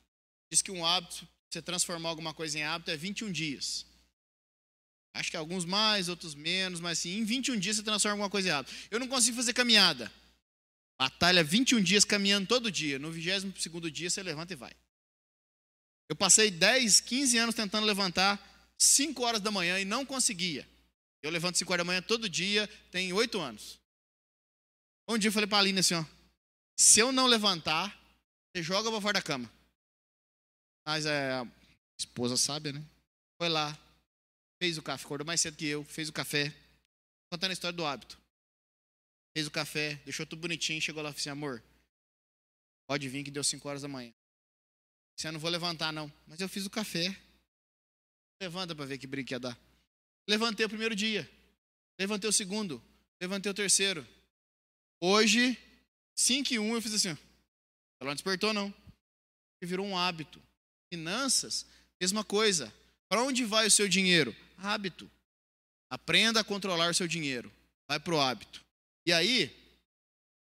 [0.50, 3.86] Diz que um hábito, você transformar alguma coisa em hábito, é 21 dias.
[5.14, 8.48] Acho que alguns mais, outros menos, mas assim, em 21 dias você transforma alguma coisa
[8.48, 8.68] errada.
[8.90, 10.12] Eu não consigo fazer caminhada.
[11.00, 12.98] Batalha 21 dias caminhando todo dia.
[12.98, 14.72] No 22 dia você levanta e vai.
[16.08, 18.38] Eu passei 10, 15 anos tentando levantar
[18.78, 20.66] 5 horas da manhã e não conseguia.
[21.22, 23.78] Eu levanto 5 horas da manhã todo dia, tem 8 anos.
[25.08, 26.04] Um dia eu falei pra Aline assim, ó.
[26.76, 27.98] Se eu não levantar,
[28.52, 29.50] você joga pra fora da cama.
[30.86, 31.46] Mas é, a
[31.98, 32.82] esposa sabe, né?
[33.36, 33.76] Foi lá,
[34.58, 36.54] fez o café, acordou mais cedo que eu, fez o café.
[37.30, 38.18] Contando a história do hábito.
[39.36, 41.62] Fez o café, deixou tudo bonitinho, chegou lá e falou assim, amor,
[42.88, 44.12] pode vir que deu 5 horas da manhã.
[45.16, 46.12] Se eu não vou levantar, não.
[46.26, 47.14] Mas eu fiz o café.
[48.40, 49.58] Levanta para ver que brinco ia dar.
[50.28, 51.28] Levantei o primeiro dia.
[51.98, 52.82] Levantei o segundo.
[53.20, 54.06] Levantei o terceiro.
[55.00, 55.58] Hoje,
[56.14, 57.08] 5 e 1, eu fiz assim.
[58.00, 58.72] Ela não despertou, não.
[59.60, 60.40] E virou um hábito.
[60.92, 61.66] Finanças,
[62.00, 62.72] mesma coisa.
[63.08, 64.34] Para onde vai o seu dinheiro?
[64.58, 65.10] Hábito.
[65.90, 67.50] Aprenda a controlar seu dinheiro.
[67.88, 68.62] Vai para o hábito.
[69.06, 69.46] E aí,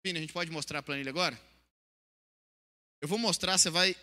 [0.05, 1.41] Vini, a gente pode mostrar a planilha agora?
[3.01, 3.97] Eu vou mostrar, você vai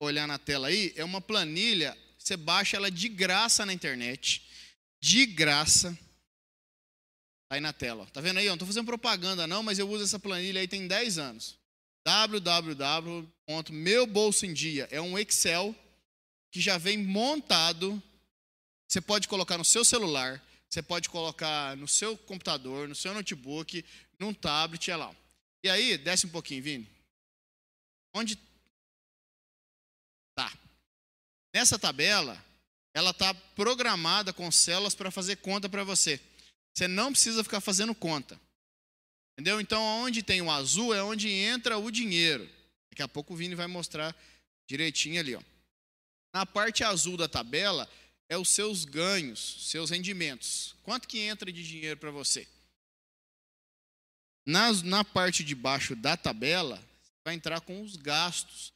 [0.00, 4.42] olhar na tela aí, é uma planilha, você baixa ela de graça na internet,
[5.00, 5.96] de graça.
[7.50, 8.06] Aí na tela.
[8.12, 8.46] Tá vendo aí?
[8.46, 11.56] Eu não tô fazendo propaganda não, mas eu uso essa planilha aí tem 10 anos.
[12.06, 15.74] www.meubolsoemdia é um Excel
[16.52, 18.02] que já vem montado.
[18.88, 23.84] Você pode colocar no seu celular, você pode colocar no seu computador, no seu notebook,
[24.18, 25.16] num tablet, olha lá.
[25.62, 26.88] E aí, desce um pouquinho, Vini.
[28.14, 28.38] Onde
[30.34, 30.50] tá?
[31.54, 32.42] Nessa tabela,
[32.94, 36.18] ela está programada com células para fazer conta para você.
[36.74, 38.40] Você não precisa ficar fazendo conta.
[39.32, 39.60] Entendeu?
[39.60, 42.48] Então, onde tem o azul é onde entra o dinheiro.
[42.90, 44.16] Daqui a pouco o Vini vai mostrar
[44.66, 45.34] direitinho ali.
[45.34, 45.42] Ó.
[46.34, 47.88] Na parte azul da tabela
[48.28, 50.74] é os seus ganhos, seus rendimentos.
[50.82, 52.46] Quanto que entra de dinheiro para você?
[54.46, 56.82] Na, na parte de baixo da tabela,
[57.24, 58.72] vai entrar com os gastos.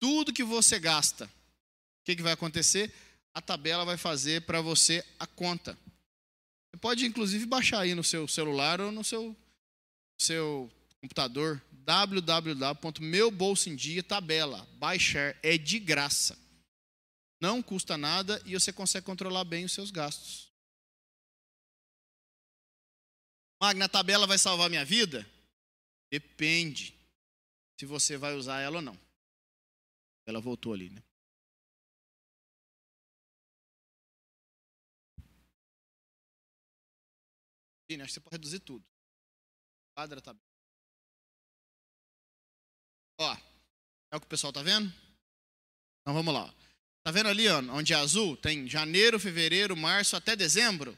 [0.00, 1.24] Tudo que você gasta.
[1.24, 2.92] O que, que vai acontecer?
[3.34, 5.76] A tabela vai fazer para você a conta.
[6.70, 9.34] Você pode, inclusive, baixar aí no seu celular ou no seu,
[10.20, 10.70] seu
[11.00, 14.68] computador www.meubolsoemdia tabela.
[14.74, 16.38] Baixar é de graça.
[17.40, 20.52] Não custa nada e você consegue controlar bem os seus gastos.
[23.60, 25.26] Magna, a tabela vai salvar minha vida?
[26.10, 26.94] Depende
[27.78, 28.98] se você vai usar ela ou não.
[30.26, 31.02] Ela voltou ali, né?
[37.90, 38.84] Acho que você pode reduzir tudo.
[39.94, 40.44] Quadra tabela.
[43.20, 43.34] Ó,
[44.12, 44.88] é o que o pessoal tá vendo?
[46.00, 46.54] Então vamos lá.
[47.08, 48.36] Tá vendo ali, ó, onde é azul?
[48.36, 50.94] Tem janeiro, fevereiro, março até dezembro.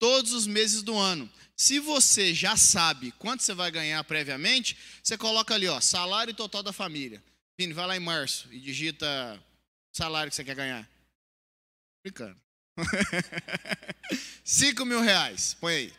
[0.00, 1.30] Todos os meses do ano.
[1.56, 6.60] Se você já sabe quanto você vai ganhar previamente, você coloca ali, ó, salário total
[6.60, 7.22] da família.
[7.56, 9.40] Vini, vai lá em março e digita
[9.92, 10.90] salário que você quer ganhar.
[12.02, 12.36] Brincando.
[14.42, 15.92] 5 mil reais, põe aí.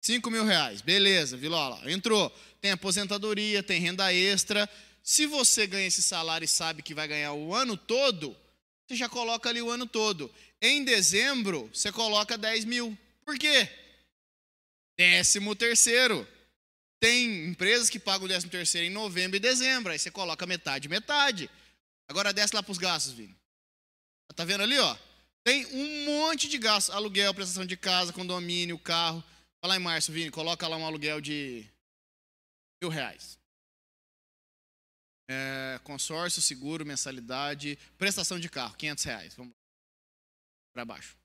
[0.00, 2.30] 5 mil reais, beleza, Vilola, entrou.
[2.62, 4.66] Tem aposentadoria, tem renda extra.
[5.08, 8.36] Se você ganha esse salário e sabe que vai ganhar o ano todo,
[8.86, 10.30] você já coloca ali o ano todo.
[10.60, 12.96] Em dezembro, você coloca 10 mil.
[13.24, 13.70] Por quê?
[14.98, 16.28] Décimo terceiro.
[17.00, 19.90] Tem empresas que pagam o décimo terceiro em novembro e dezembro.
[19.90, 21.50] Aí você coloca metade, metade.
[22.06, 23.34] Agora desce lá para os gastos, Vini.
[24.36, 24.94] Tá vendo ali, ó?
[25.42, 26.94] Tem um monte de gastos.
[26.94, 29.24] Aluguel, prestação de casa, condomínio, carro.
[29.64, 31.64] Lá em março, Vini, coloca lá um aluguel de
[32.82, 33.37] mil reais.
[35.30, 39.34] É, consórcio, seguro, mensalidade, prestação de carro, 500 reais.
[39.34, 39.52] Vamos
[40.74, 41.16] para baixo.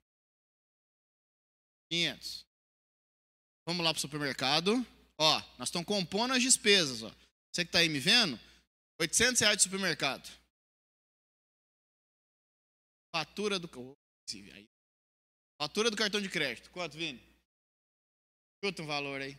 [1.89, 2.45] 500.
[3.65, 4.85] Vamos lá para o supermercado.
[5.17, 7.03] Ó, nós estamos compondo as despesas.
[7.03, 7.09] Ó.
[7.09, 8.37] Você que está aí me vendo,
[8.99, 10.29] 800 reais de supermercado.
[13.15, 13.69] Fatura do...
[15.61, 16.71] Fatura do cartão de crédito.
[16.71, 17.21] Quanto, Vini?
[18.63, 19.37] Chuta um valor aí.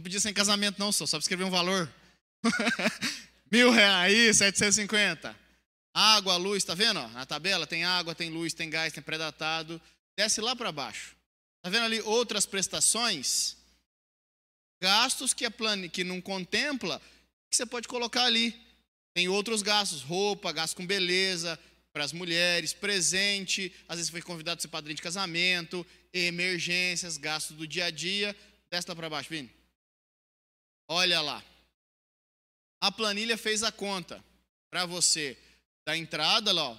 [0.00, 1.04] Não pedi sem casamento, não, só.
[1.04, 1.92] Só para escrever um valor.
[3.52, 5.36] Mil reais, 750.
[5.92, 7.06] Água, luz, tá vendo?
[7.08, 9.78] Na tabela tem água, tem luz, tem gás, tem pré-datado.
[10.16, 11.14] Desce lá para baixo.
[11.60, 13.58] Tá vendo ali outras prestações?
[14.80, 15.90] Gastos que, a plane...
[15.90, 16.98] que não contempla,
[17.50, 18.58] que você pode colocar ali.
[19.12, 21.60] Tem outros gastos, roupa, gasto com beleza,
[21.92, 27.54] para as mulheres, presente, às vezes foi convidado a ser padrinho de casamento, emergências, gastos
[27.54, 28.34] do dia a dia.
[28.70, 29.59] Desce lá para baixo, Vini.
[30.92, 31.40] Olha lá.
[32.80, 34.24] A planilha fez a conta
[34.68, 35.38] para você
[35.86, 36.76] da entrada, lá, ó,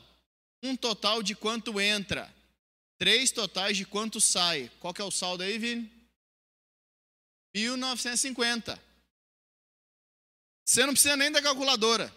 [0.61, 2.33] um total de quanto entra,
[2.97, 4.69] três totais de quanto sai.
[4.81, 5.89] Qual que é o saldo aí, Vini?
[7.55, 8.77] 1950.
[10.65, 12.13] Você não precisa nem da calculadora.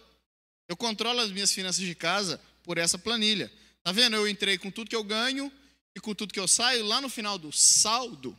[0.69, 3.53] Eu controlo as minhas finanças de casa por essa planilha.
[3.85, 4.17] Tá vendo?
[4.17, 5.53] Eu entrei com tudo que eu ganho
[5.95, 8.37] e com tudo que eu saio, lá no final do saldo,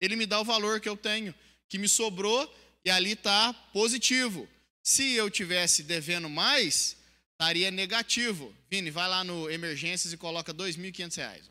[0.00, 1.32] ele me dá o valor que eu tenho,
[1.70, 2.52] que me sobrou
[2.84, 4.46] e ali está positivo.
[4.82, 6.96] Se eu tivesse devendo mais,
[7.32, 8.54] estaria negativo.
[8.68, 11.48] Vini, vai lá no emergências e coloca R$ 2.500.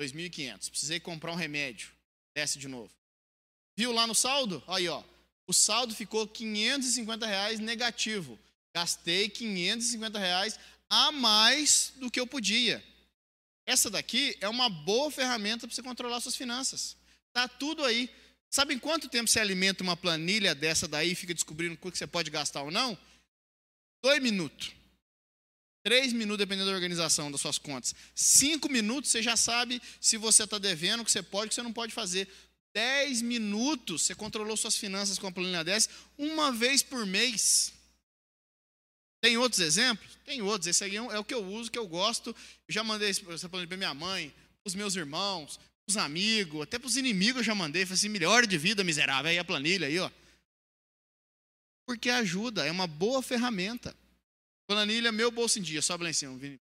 [0.00, 0.70] 2.500.
[0.70, 1.92] Precisei comprar um remédio.
[2.34, 2.90] Desce de novo.
[3.76, 4.62] Viu lá no saldo?
[4.66, 5.04] Aí, ó.
[5.46, 8.38] O saldo ficou 550 reais negativo.
[8.74, 10.58] Gastei 550 reais
[10.88, 12.82] a mais do que eu podia.
[13.66, 16.96] Essa daqui é uma boa ferramenta para você controlar suas finanças.
[17.32, 18.10] Tá tudo aí.
[18.48, 21.96] Sabe em quanto tempo você alimenta uma planilha dessa daí e fica descobrindo o que
[21.96, 22.98] você pode gastar ou não?
[24.02, 24.72] Dois minutos.
[25.82, 27.94] Três minutos, dependendo da organização das suas contas.
[28.14, 31.54] Cinco minutos, você já sabe se você está devendo, o que você pode, o que
[31.54, 32.28] você não pode fazer.
[32.74, 37.72] Dez minutos, você controlou suas finanças com a planilha dessa, uma vez por mês.
[39.22, 40.18] Tem outros exemplos?
[40.24, 40.66] Tem outros.
[40.66, 42.30] Esse aí é o que eu uso, que eu gosto.
[42.30, 45.58] Eu já mandei essa planilha para minha mãe, os meus irmãos,
[45.90, 47.84] os amigos, até para os inimigos eu já mandei.
[47.84, 49.30] Falei assim, melhor de vida, miserável.
[49.30, 50.10] Aí a planilha aí, ó.
[51.86, 53.94] Porque ajuda, é uma boa ferramenta.
[54.66, 56.60] Planilha Meu Bolso em Dia, sobe lá em cima, Vini.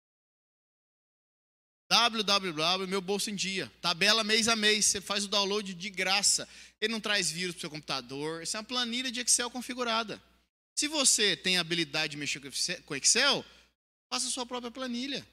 [1.89, 3.70] www, meu bolso em dia.
[3.81, 6.49] Tabela mês a mês, você faz o download de graça.
[6.81, 8.43] Ele não traz vírus para o seu computador.
[8.43, 10.20] Isso é uma planilha de Excel configurada.
[10.75, 12.41] Se você tem habilidade de mexer
[12.85, 13.45] com Excel,
[14.11, 15.25] faça a sua própria planilha.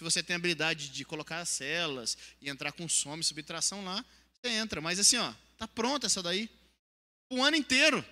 [0.00, 4.02] Se você tem habilidade de colocar as células e entrar com soma e subtração lá,
[4.32, 4.80] você entra.
[4.80, 6.48] Mas assim, ó, tá pronta essa daí.
[7.28, 8.02] O ano inteiro.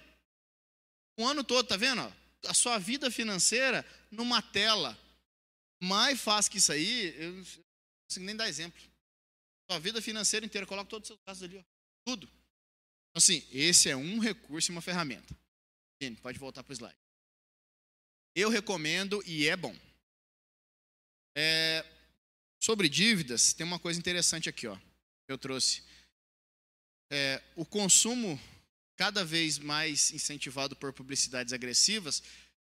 [1.16, 2.02] O ano todo, tá vendo?
[2.46, 4.98] a sua vida financeira numa tela.
[5.82, 7.44] Mais fácil que isso aí, eu não
[8.06, 8.78] consigo nem dar exemplo.
[9.70, 11.64] Sua vida financeira inteira, coloca todos os seus gastos ali, ó,
[12.04, 12.26] tudo.
[12.26, 15.34] Então, assim, esse é um recurso e uma ferramenta.
[16.20, 16.98] Pode voltar para o slide.
[18.34, 19.74] Eu recomendo e é bom.
[21.40, 21.84] É,
[22.58, 24.74] sobre dívidas, tem uma coisa interessante aqui, ó.
[25.24, 25.84] Que eu trouxe.
[27.12, 28.40] É, o consumo
[28.96, 32.24] cada vez mais incentivado por publicidades agressivas,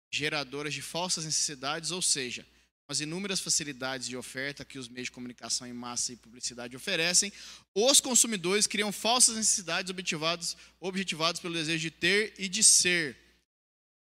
[0.09, 2.47] geradoras de falsas necessidades, ou seja,
[2.87, 7.29] as inúmeras facilidades de oferta que os meios de comunicação em massa e publicidade oferecem,
[7.75, 13.17] os consumidores criam falsas necessidades objetivadas, objetivadas pelo desejo de ter e de ser.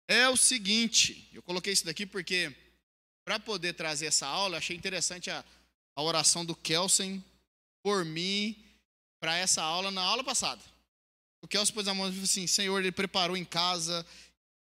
[0.10, 2.54] É o seguinte, eu coloquei isso daqui porque,
[3.28, 5.44] para poder trazer essa aula, achei interessante a,
[5.98, 7.22] a oração do Kelsen
[7.84, 8.56] por mim
[9.20, 10.64] para essa aula na aula passada.
[11.44, 14.06] O Kelso pôs a mão e falou assim: Senhor, ele preparou em casa,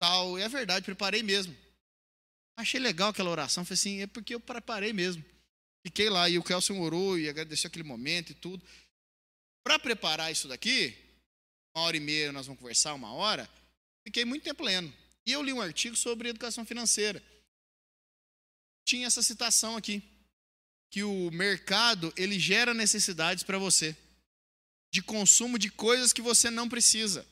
[0.00, 0.36] tal.
[0.36, 1.56] E é verdade, preparei mesmo.
[2.58, 3.64] Achei legal aquela oração.
[3.64, 5.24] Falei assim: é porque eu preparei mesmo.
[5.86, 8.66] Fiquei lá e o Kelson orou e agradeceu aquele momento e tudo.
[9.62, 10.92] Para preparar isso daqui,
[11.72, 13.48] uma hora e meia nós vamos conversar, uma hora,
[14.04, 14.92] fiquei muito tempo lendo.
[15.24, 17.22] E eu li um artigo sobre educação financeira.
[18.87, 20.03] Tinha essa citação aqui,
[20.91, 23.95] que o mercado ele gera necessidades para você
[24.93, 27.26] de consumo de coisas que você não precisa.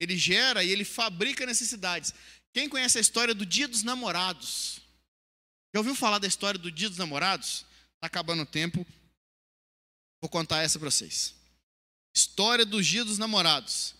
[0.00, 2.12] Ele gera e ele fabrica necessidades.
[2.52, 4.80] Quem conhece a história do Dia dos Namorados?
[5.72, 7.64] Já ouviu falar da história do Dia dos Namorados?
[7.94, 8.84] Está acabando o tempo.
[10.20, 11.34] Vou contar essa para vocês.
[12.12, 13.94] História do Dia dos Namorados.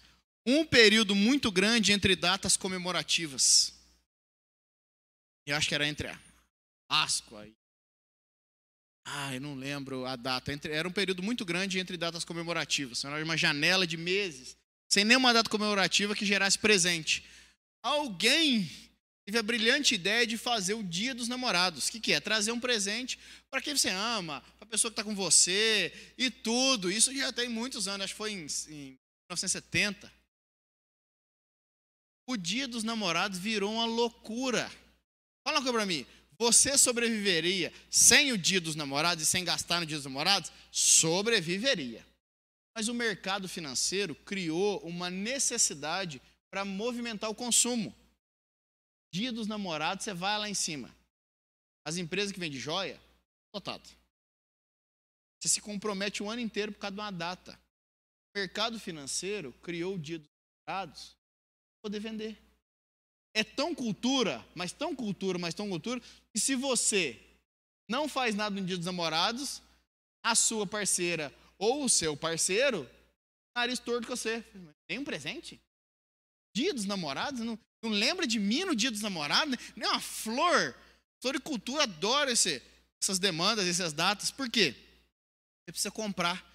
[0.44, 3.72] Um período muito grande entre datas comemorativas.
[5.46, 6.29] Eu acho que era entre a
[6.90, 7.46] Páscoa
[9.12, 10.52] ah, eu não lembro a data.
[10.68, 13.04] Era um período muito grande entre datas comemorativas.
[13.04, 14.56] Era uma janela de meses,
[14.88, 17.24] sem nenhuma data comemorativa que gerasse presente.
[17.82, 18.70] Alguém
[19.24, 21.88] teve a brilhante ideia de fazer o Dia dos Namorados.
[21.88, 22.20] O que, que é?
[22.20, 23.18] Trazer um presente
[23.50, 26.90] para quem você ama, para a pessoa que está com você e tudo.
[26.90, 28.98] Isso já tem muitos anos, acho que foi em, em
[29.30, 30.12] 1970.
[32.28, 34.70] O Dia dos Namorados virou uma loucura.
[35.42, 36.06] Fala uma coisa para mim.
[36.40, 40.50] Você sobreviveria sem o dia dos namorados e sem gastar no dia dos namorados?
[40.72, 42.02] Sobreviveria.
[42.74, 46.18] Mas o mercado financeiro criou uma necessidade
[46.50, 47.94] para movimentar o consumo.
[49.12, 50.90] Dia dos namorados, você vai lá em cima.
[51.84, 52.98] As empresas que vendem joia,
[53.54, 53.86] lotado.
[55.38, 57.52] Você se compromete o ano inteiro por causa de uma data.
[58.34, 60.28] O mercado financeiro criou o dia dos
[60.66, 62.49] namorados para poder vender.
[63.32, 66.02] É tão cultura, mas tão cultura, mas tão cultura,
[66.34, 67.18] e se você
[67.88, 69.62] não faz nada no dia dos namorados,
[70.22, 72.88] a sua parceira ou o seu parceiro,
[73.54, 74.44] nariz torto com você.
[74.86, 75.60] Tem um presente?
[76.54, 77.40] Dia dos namorados?
[77.40, 79.56] Não, não lembra de mim no dia dos namorados?
[79.76, 80.74] Nem uma flor.
[81.20, 82.62] Floricultura adora esse,
[83.00, 84.30] essas demandas, essas datas.
[84.30, 84.72] Por quê?
[84.72, 86.48] Você precisa comprar.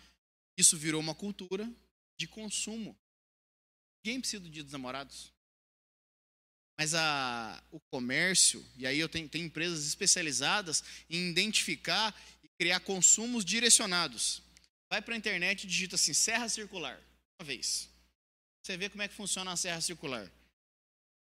[0.57, 1.69] Isso virou uma cultura
[2.17, 2.97] de consumo.
[4.03, 5.34] Ninguém precisa do dia dos namorados.
[6.77, 12.13] Mas a, o comércio, e aí eu tenho, tenho empresas especializadas em identificar
[12.43, 14.41] e criar consumos direcionados.
[14.89, 16.99] Vai para a internet e digita assim, serra circular,
[17.39, 17.89] uma vez.
[18.61, 20.29] Você vê como é que funciona a serra circular.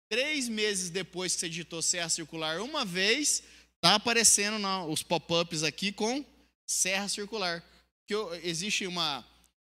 [0.08, 3.42] Três meses depois que você digitou serra circular uma vez,
[3.80, 6.24] tá aparecendo na, os pop-ups aqui com
[6.66, 7.62] serra circular.
[8.06, 9.26] Que existe uma,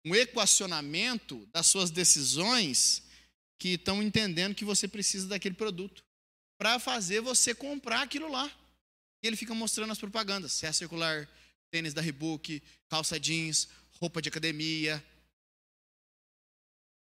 [0.06, 3.04] um equacionamento das suas decisões
[3.58, 6.04] que estão entendendo que você precisa daquele produto
[6.58, 8.50] para fazer você comprar aquilo lá.
[9.24, 11.30] E ele fica mostrando as propagandas: serra circular,
[11.72, 13.68] tênis da Reebok, calça jeans,
[14.00, 15.04] roupa de academia.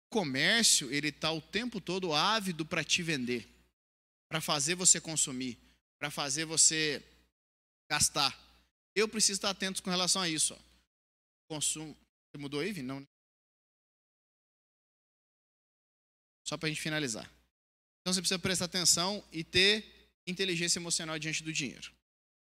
[0.05, 3.47] O comércio, ele está o tempo todo ávido para te vender,
[4.29, 5.57] para fazer você consumir,
[5.99, 7.03] para fazer você
[7.89, 8.37] gastar.
[8.95, 10.53] Eu preciso estar atento com relação a isso.
[10.53, 10.57] Ó.
[11.49, 11.95] Consumo.
[12.31, 12.87] Você mudou aí, Vini?
[12.87, 13.05] Não.
[16.45, 17.29] Só para a gente finalizar.
[18.01, 19.83] Então você precisa prestar atenção e ter
[20.27, 21.91] inteligência emocional diante do dinheiro.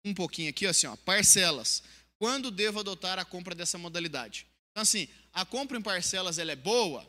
[0.04, 1.84] Um pouquinho aqui, assim, ó, parcelas.
[2.18, 4.48] Quando devo adotar a compra dessa modalidade?
[4.72, 7.06] Então, assim, a compra em parcelas ela é boa?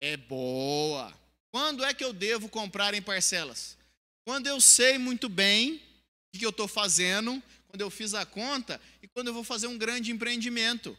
[0.00, 1.12] É boa.
[1.50, 3.76] Quando é que eu devo comprar em parcelas?
[4.24, 5.82] Quando eu sei muito bem
[6.34, 9.66] o que eu estou fazendo, quando eu fiz a conta e quando eu vou fazer
[9.66, 10.96] um grande empreendimento.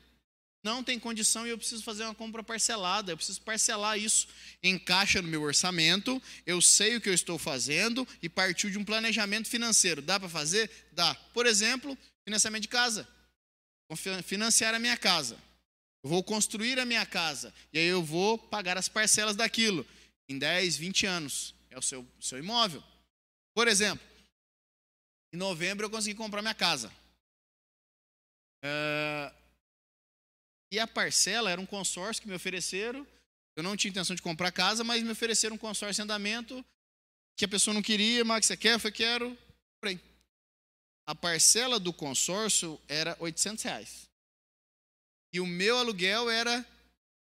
[0.62, 4.28] Não tem condição e eu preciso fazer uma compra parcelada, eu preciso parcelar isso.
[4.62, 8.84] Encaixa no meu orçamento, eu sei o que eu estou fazendo e partiu de um
[8.84, 10.02] planejamento financeiro.
[10.02, 10.70] Dá para fazer?
[10.92, 11.16] Dá.
[11.34, 13.08] Por exemplo, financiamento de casa.
[13.88, 15.38] Vou financiar a minha casa.
[16.04, 17.54] Eu vou construir a minha casa.
[17.72, 19.86] E aí eu vou pagar as parcelas daquilo.
[20.28, 21.56] Em 10, 20 anos.
[21.70, 22.84] É o seu, seu imóvel.
[23.54, 24.06] Por exemplo,
[25.34, 26.92] em novembro eu consegui comprar minha casa.
[28.64, 29.39] Uh,
[30.72, 33.06] e a parcela era um consórcio que me ofereceram.
[33.56, 36.64] Eu não tinha intenção de comprar casa, mas me ofereceram um consórcio em andamento
[37.40, 38.78] que a pessoa não queria, mas você quer?
[38.78, 39.38] Falei, quero.
[39.76, 40.00] Comprei.
[41.08, 44.10] A parcela do consórcio era 800 reais.
[45.32, 46.66] E o meu aluguel era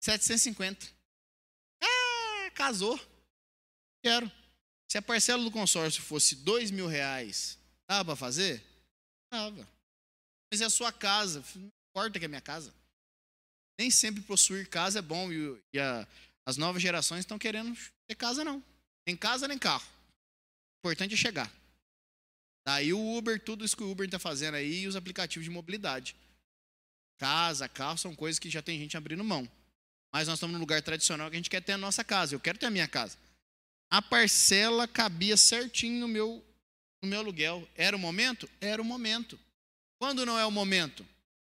[0.02, 0.88] 750.
[1.84, 2.98] Ah, casou.
[4.02, 4.32] Quero.
[4.89, 8.64] Se a parcela do consórcio fosse 2 mil reais, dava para fazer?
[9.30, 9.68] Dava.
[10.50, 11.43] Mas é a sua casa.
[11.56, 12.74] Não importa que é minha casa.
[13.80, 16.07] Nem sempre possuir casa é bom e, e a,
[16.45, 17.76] as novas gerações estão querendo
[18.07, 18.63] ter casa, não.
[19.05, 19.86] Nem casa, nem carro.
[19.86, 21.51] O importante é chegar.
[22.65, 25.51] Daí o Uber, tudo isso que o Uber está fazendo aí e os aplicativos de
[25.51, 26.15] mobilidade.
[27.17, 29.49] Casa, carro são coisas que já tem gente abrindo mão.
[30.13, 32.34] Mas nós estamos num lugar tradicional que a gente quer ter a nossa casa.
[32.34, 33.17] Eu quero ter a minha casa.
[33.91, 36.43] A parcela cabia certinho no meu,
[37.03, 37.67] no meu aluguel.
[37.76, 38.49] Era o momento?
[38.59, 39.39] Era o momento.
[39.99, 41.05] Quando não é o momento?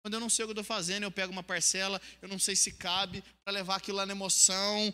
[0.05, 2.39] Quando eu não sei o que eu estou fazendo, eu pego uma parcela, eu não
[2.39, 4.93] sei se cabe, para levar aquilo lá na emoção.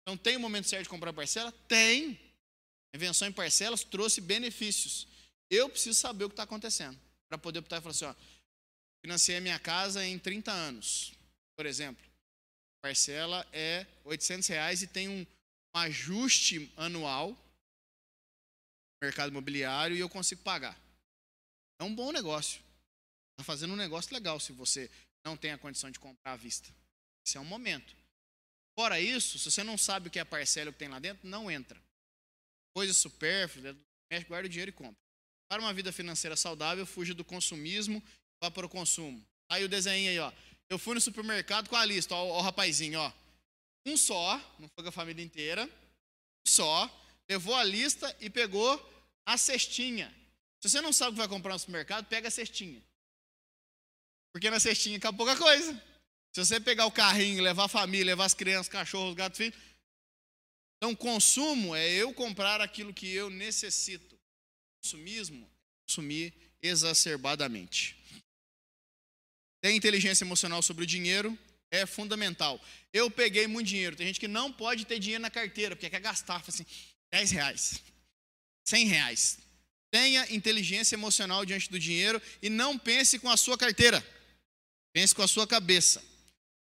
[0.00, 1.52] Então, tem o momento certo de comprar parcela?
[1.68, 2.18] Tem.
[2.94, 5.06] A invenção em parcelas trouxe benefícios.
[5.50, 6.98] Eu preciso saber o que está acontecendo,
[7.28, 8.14] para poder optar e falar assim: ó,
[9.04, 11.12] financiei a minha casa em 30 anos,
[11.54, 12.02] por exemplo.
[12.78, 17.36] A parcela é 800 reais e tem um, um ajuste anual no
[19.02, 20.80] mercado imobiliário e eu consigo pagar.
[21.78, 22.64] É um bom negócio.
[23.36, 24.90] Está fazendo um negócio legal se você
[25.22, 26.74] não tem a condição de comprar à vista.
[27.26, 27.94] Esse é um momento.
[28.74, 31.28] Fora isso, se você não sabe o que é a parcela que tem lá dentro,
[31.28, 31.78] não entra.
[32.74, 33.76] Coisas supérfluas,
[34.10, 34.96] mexe, guarda o dinheiro e compra.
[35.50, 39.22] Para uma vida financeira saudável, fuja do consumismo e vá para o consumo.
[39.50, 40.32] Aí o desenho aí, ó.
[40.68, 43.12] Eu fui no supermercado com a lista, ó o rapazinho, ó.
[43.86, 46.90] Um só, não foi com a família inteira, um só,
[47.28, 48.74] levou a lista e pegou
[49.26, 50.12] a cestinha.
[50.60, 52.82] Se você não sabe o que vai comprar no supermercado, pega a cestinha.
[54.36, 55.72] Porque na cestinha cabe pouca coisa.
[56.30, 59.58] Se você pegar o carrinho, levar a família, levar as crianças, cachorros, gatos, filhos.
[60.76, 64.14] Então, consumo é eu comprar aquilo que eu necessito.
[64.82, 67.96] Consumismo é consumir exacerbadamente.
[69.62, 71.38] Ter inteligência emocional sobre o dinheiro
[71.70, 72.62] é fundamental.
[72.92, 73.96] Eu peguei muito dinheiro.
[73.96, 76.40] Tem gente que não pode ter dinheiro na carteira, porque quer gastar.
[76.40, 76.66] Fala assim,
[77.10, 77.82] 10 reais,
[78.66, 79.38] 100 reais.
[79.90, 84.04] Tenha inteligência emocional diante do dinheiro e não pense com a sua carteira.
[84.96, 86.02] Pense com a sua cabeça.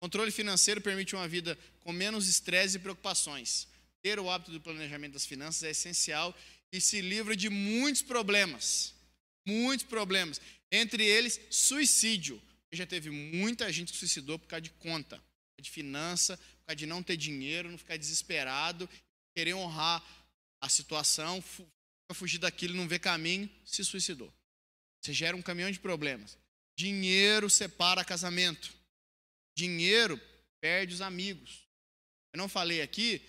[0.01, 3.69] Controle financeiro permite uma vida com menos estresse e preocupações.
[4.03, 6.37] Ter o hábito do planejamento das finanças é essencial
[6.73, 8.93] e se livra de muitos problemas.
[9.47, 10.41] Muitos problemas.
[10.73, 12.43] Entre eles, suicídio.
[12.73, 16.67] Já teve muita gente que suicidou por causa de conta, por causa de finança, por
[16.67, 18.91] causa de não ter dinheiro, não ficar desesperado,
[19.33, 20.03] querer honrar
[20.61, 21.41] a situação,
[22.13, 24.35] fugir daquilo, não ver caminho, se suicidou.
[25.01, 26.37] Você gera um caminhão de problemas.
[26.77, 28.75] Dinheiro separa casamento.
[29.57, 30.21] Dinheiro
[30.61, 31.69] perde os amigos.
[32.33, 33.23] Eu não falei aqui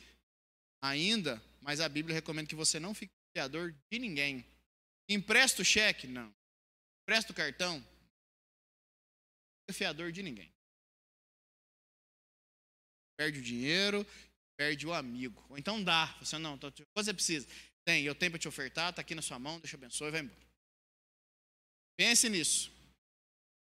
[0.81, 4.45] ainda, mas a Bíblia recomenda que você não fique fiador de ninguém.
[5.07, 6.07] Empresta o cheque?
[6.07, 6.33] Não.
[7.03, 7.79] Empresta o cartão?
[9.67, 10.51] Não fiador de ninguém.
[13.17, 14.05] Perde o dinheiro,
[14.57, 15.45] perde o amigo.
[15.49, 16.07] Ou então dá.
[16.19, 16.57] Você não,
[16.95, 17.47] você precisa.
[17.85, 20.11] Tem, eu tenho para te ofertar, está aqui na sua mão, deixa eu abençoe e
[20.11, 20.45] vai embora.
[21.95, 22.74] Pense nisso.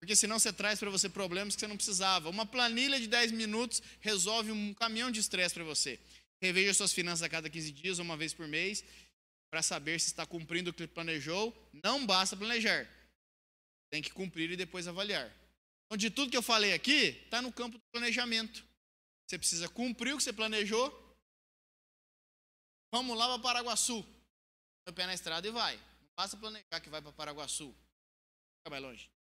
[0.04, 2.30] Porque senão você traz para você problemas que você não precisava.
[2.30, 5.98] Uma planilha de 10 minutos resolve um caminhão de estresse para você.
[6.42, 8.84] Reveja suas finanças a cada 15 dias, uma vez por mês,
[9.50, 11.56] para saber se está cumprindo o que planejou.
[11.82, 12.86] Não basta planejar.
[13.90, 15.34] Tem que cumprir e depois avaliar.
[15.86, 18.62] Então, de tudo que eu falei aqui, está no campo do planejamento.
[19.26, 20.92] Você precisa cumprir o que você planejou.
[22.94, 24.06] Vamos lá para Paraguaçu.
[24.86, 25.78] O pé na estrada e vai.
[25.78, 27.74] Não basta planejar que vai para Paraguaçu.
[28.58, 29.13] Fica mais longe.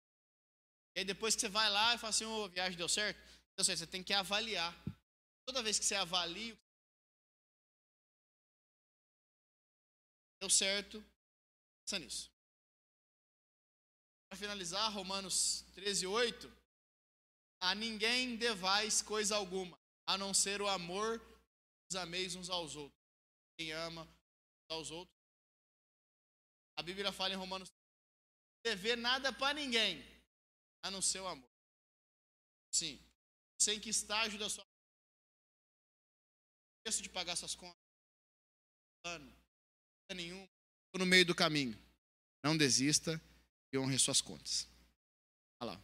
[0.95, 3.19] E aí depois que você vai lá e fala assim, oh, viagem deu certo.
[3.55, 4.73] Deu certo, você tem que avaliar.
[5.45, 6.57] Toda vez que você avalia
[10.39, 11.03] deu certo,
[11.85, 12.31] pensa nisso.
[14.29, 16.51] Para finalizar, Romanos 13, 8.
[17.61, 21.21] A ninguém devais coisa alguma, a não ser o amor
[21.89, 22.99] os ameis uns aos outros.
[23.57, 25.15] Quem ama uns aos outros.
[26.75, 27.71] A Bíblia fala em Romanos
[28.65, 30.03] dever nada para ninguém,
[30.84, 31.49] a não ser o amor.
[32.72, 32.99] Sim.
[33.57, 34.64] Sem que estágio da sua
[36.84, 37.80] preço de pagar suas contas,
[39.01, 39.34] plano,
[40.14, 40.45] nenhum,
[40.93, 41.81] no meio do caminho.
[42.43, 43.22] Não desista
[43.72, 44.68] e honre suas contas.
[45.61, 45.81] Olha lá.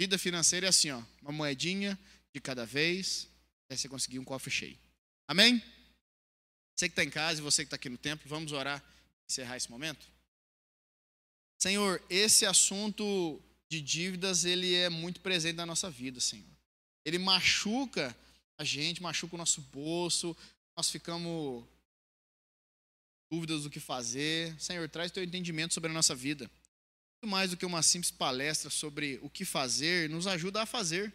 [0.00, 1.98] Vida financeira é assim, ó, uma moedinha
[2.34, 3.28] de cada vez,
[3.64, 4.78] até você conseguir um cofre cheio.
[5.28, 5.62] Amém?
[6.74, 9.32] Você que está em casa e você que está aqui no templo, vamos orar e
[9.32, 10.10] encerrar esse momento?
[11.58, 16.46] Senhor, esse assunto de dívidas, ele é muito presente na nossa vida, Senhor.
[17.04, 18.16] Ele machuca
[18.58, 20.36] a gente, machuca o nosso bolso,
[20.76, 21.64] nós ficamos
[23.30, 24.54] dúvidas do que fazer.
[24.60, 26.50] Senhor, traz teu entendimento sobre a nossa vida.
[27.22, 31.12] Muito mais do que uma simples palestra sobre o que fazer, nos ajuda a fazer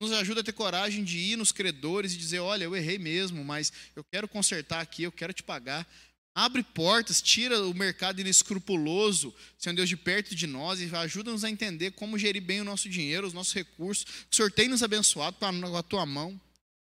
[0.00, 3.44] nos ajuda a ter coragem de ir nos credores e dizer: olha, eu errei mesmo,
[3.44, 5.86] mas eu quero consertar aqui, eu quero te pagar.
[6.34, 11.50] Abre portas, tira o mercado inescrupuloso, Senhor Deus, de perto de nós e ajuda-nos a
[11.50, 14.04] entender como gerir bem o nosso dinheiro, os nossos recursos.
[14.30, 16.40] O Senhor tem nos abençoado com a tua mão.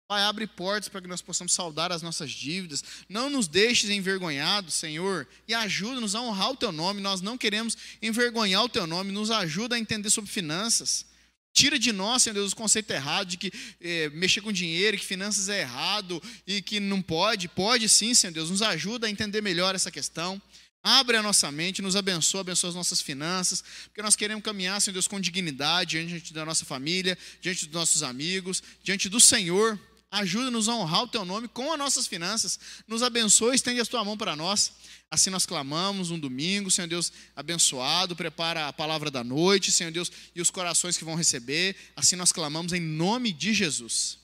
[0.07, 2.83] Pai, abre portas para que nós possamos saldar as nossas dívidas.
[3.09, 7.01] Não nos deixes envergonhados, Senhor, e ajuda-nos a honrar o teu nome.
[7.01, 9.11] Nós não queremos envergonhar o teu nome.
[9.11, 11.05] Nos ajuda a entender sobre finanças.
[11.53, 13.51] Tira de nós, Senhor Deus, o conceito errado de que
[13.81, 17.47] é, mexer com dinheiro, que finanças é errado e que não pode.
[17.47, 18.51] Pode sim, Senhor Deus.
[18.51, 20.41] Nos ajuda a entender melhor essa questão.
[20.83, 24.93] Abre a nossa mente, nos abençoa, abençoa as nossas finanças, porque nós queremos caminhar, Senhor
[24.93, 29.77] Deus, com dignidade diante da nossa família, diante dos nossos amigos, diante do Senhor.
[30.09, 32.57] Ajuda-nos a honrar o teu nome com as nossas finanças.
[32.87, 34.71] Nos abençoe, estende a tua mão para nós.
[35.11, 40.11] Assim nós clamamos um domingo, Senhor Deus abençoado, prepara a palavra da noite, Senhor Deus,
[40.33, 41.75] e os corações que vão receber.
[41.95, 44.17] Assim nós clamamos em nome de Jesus.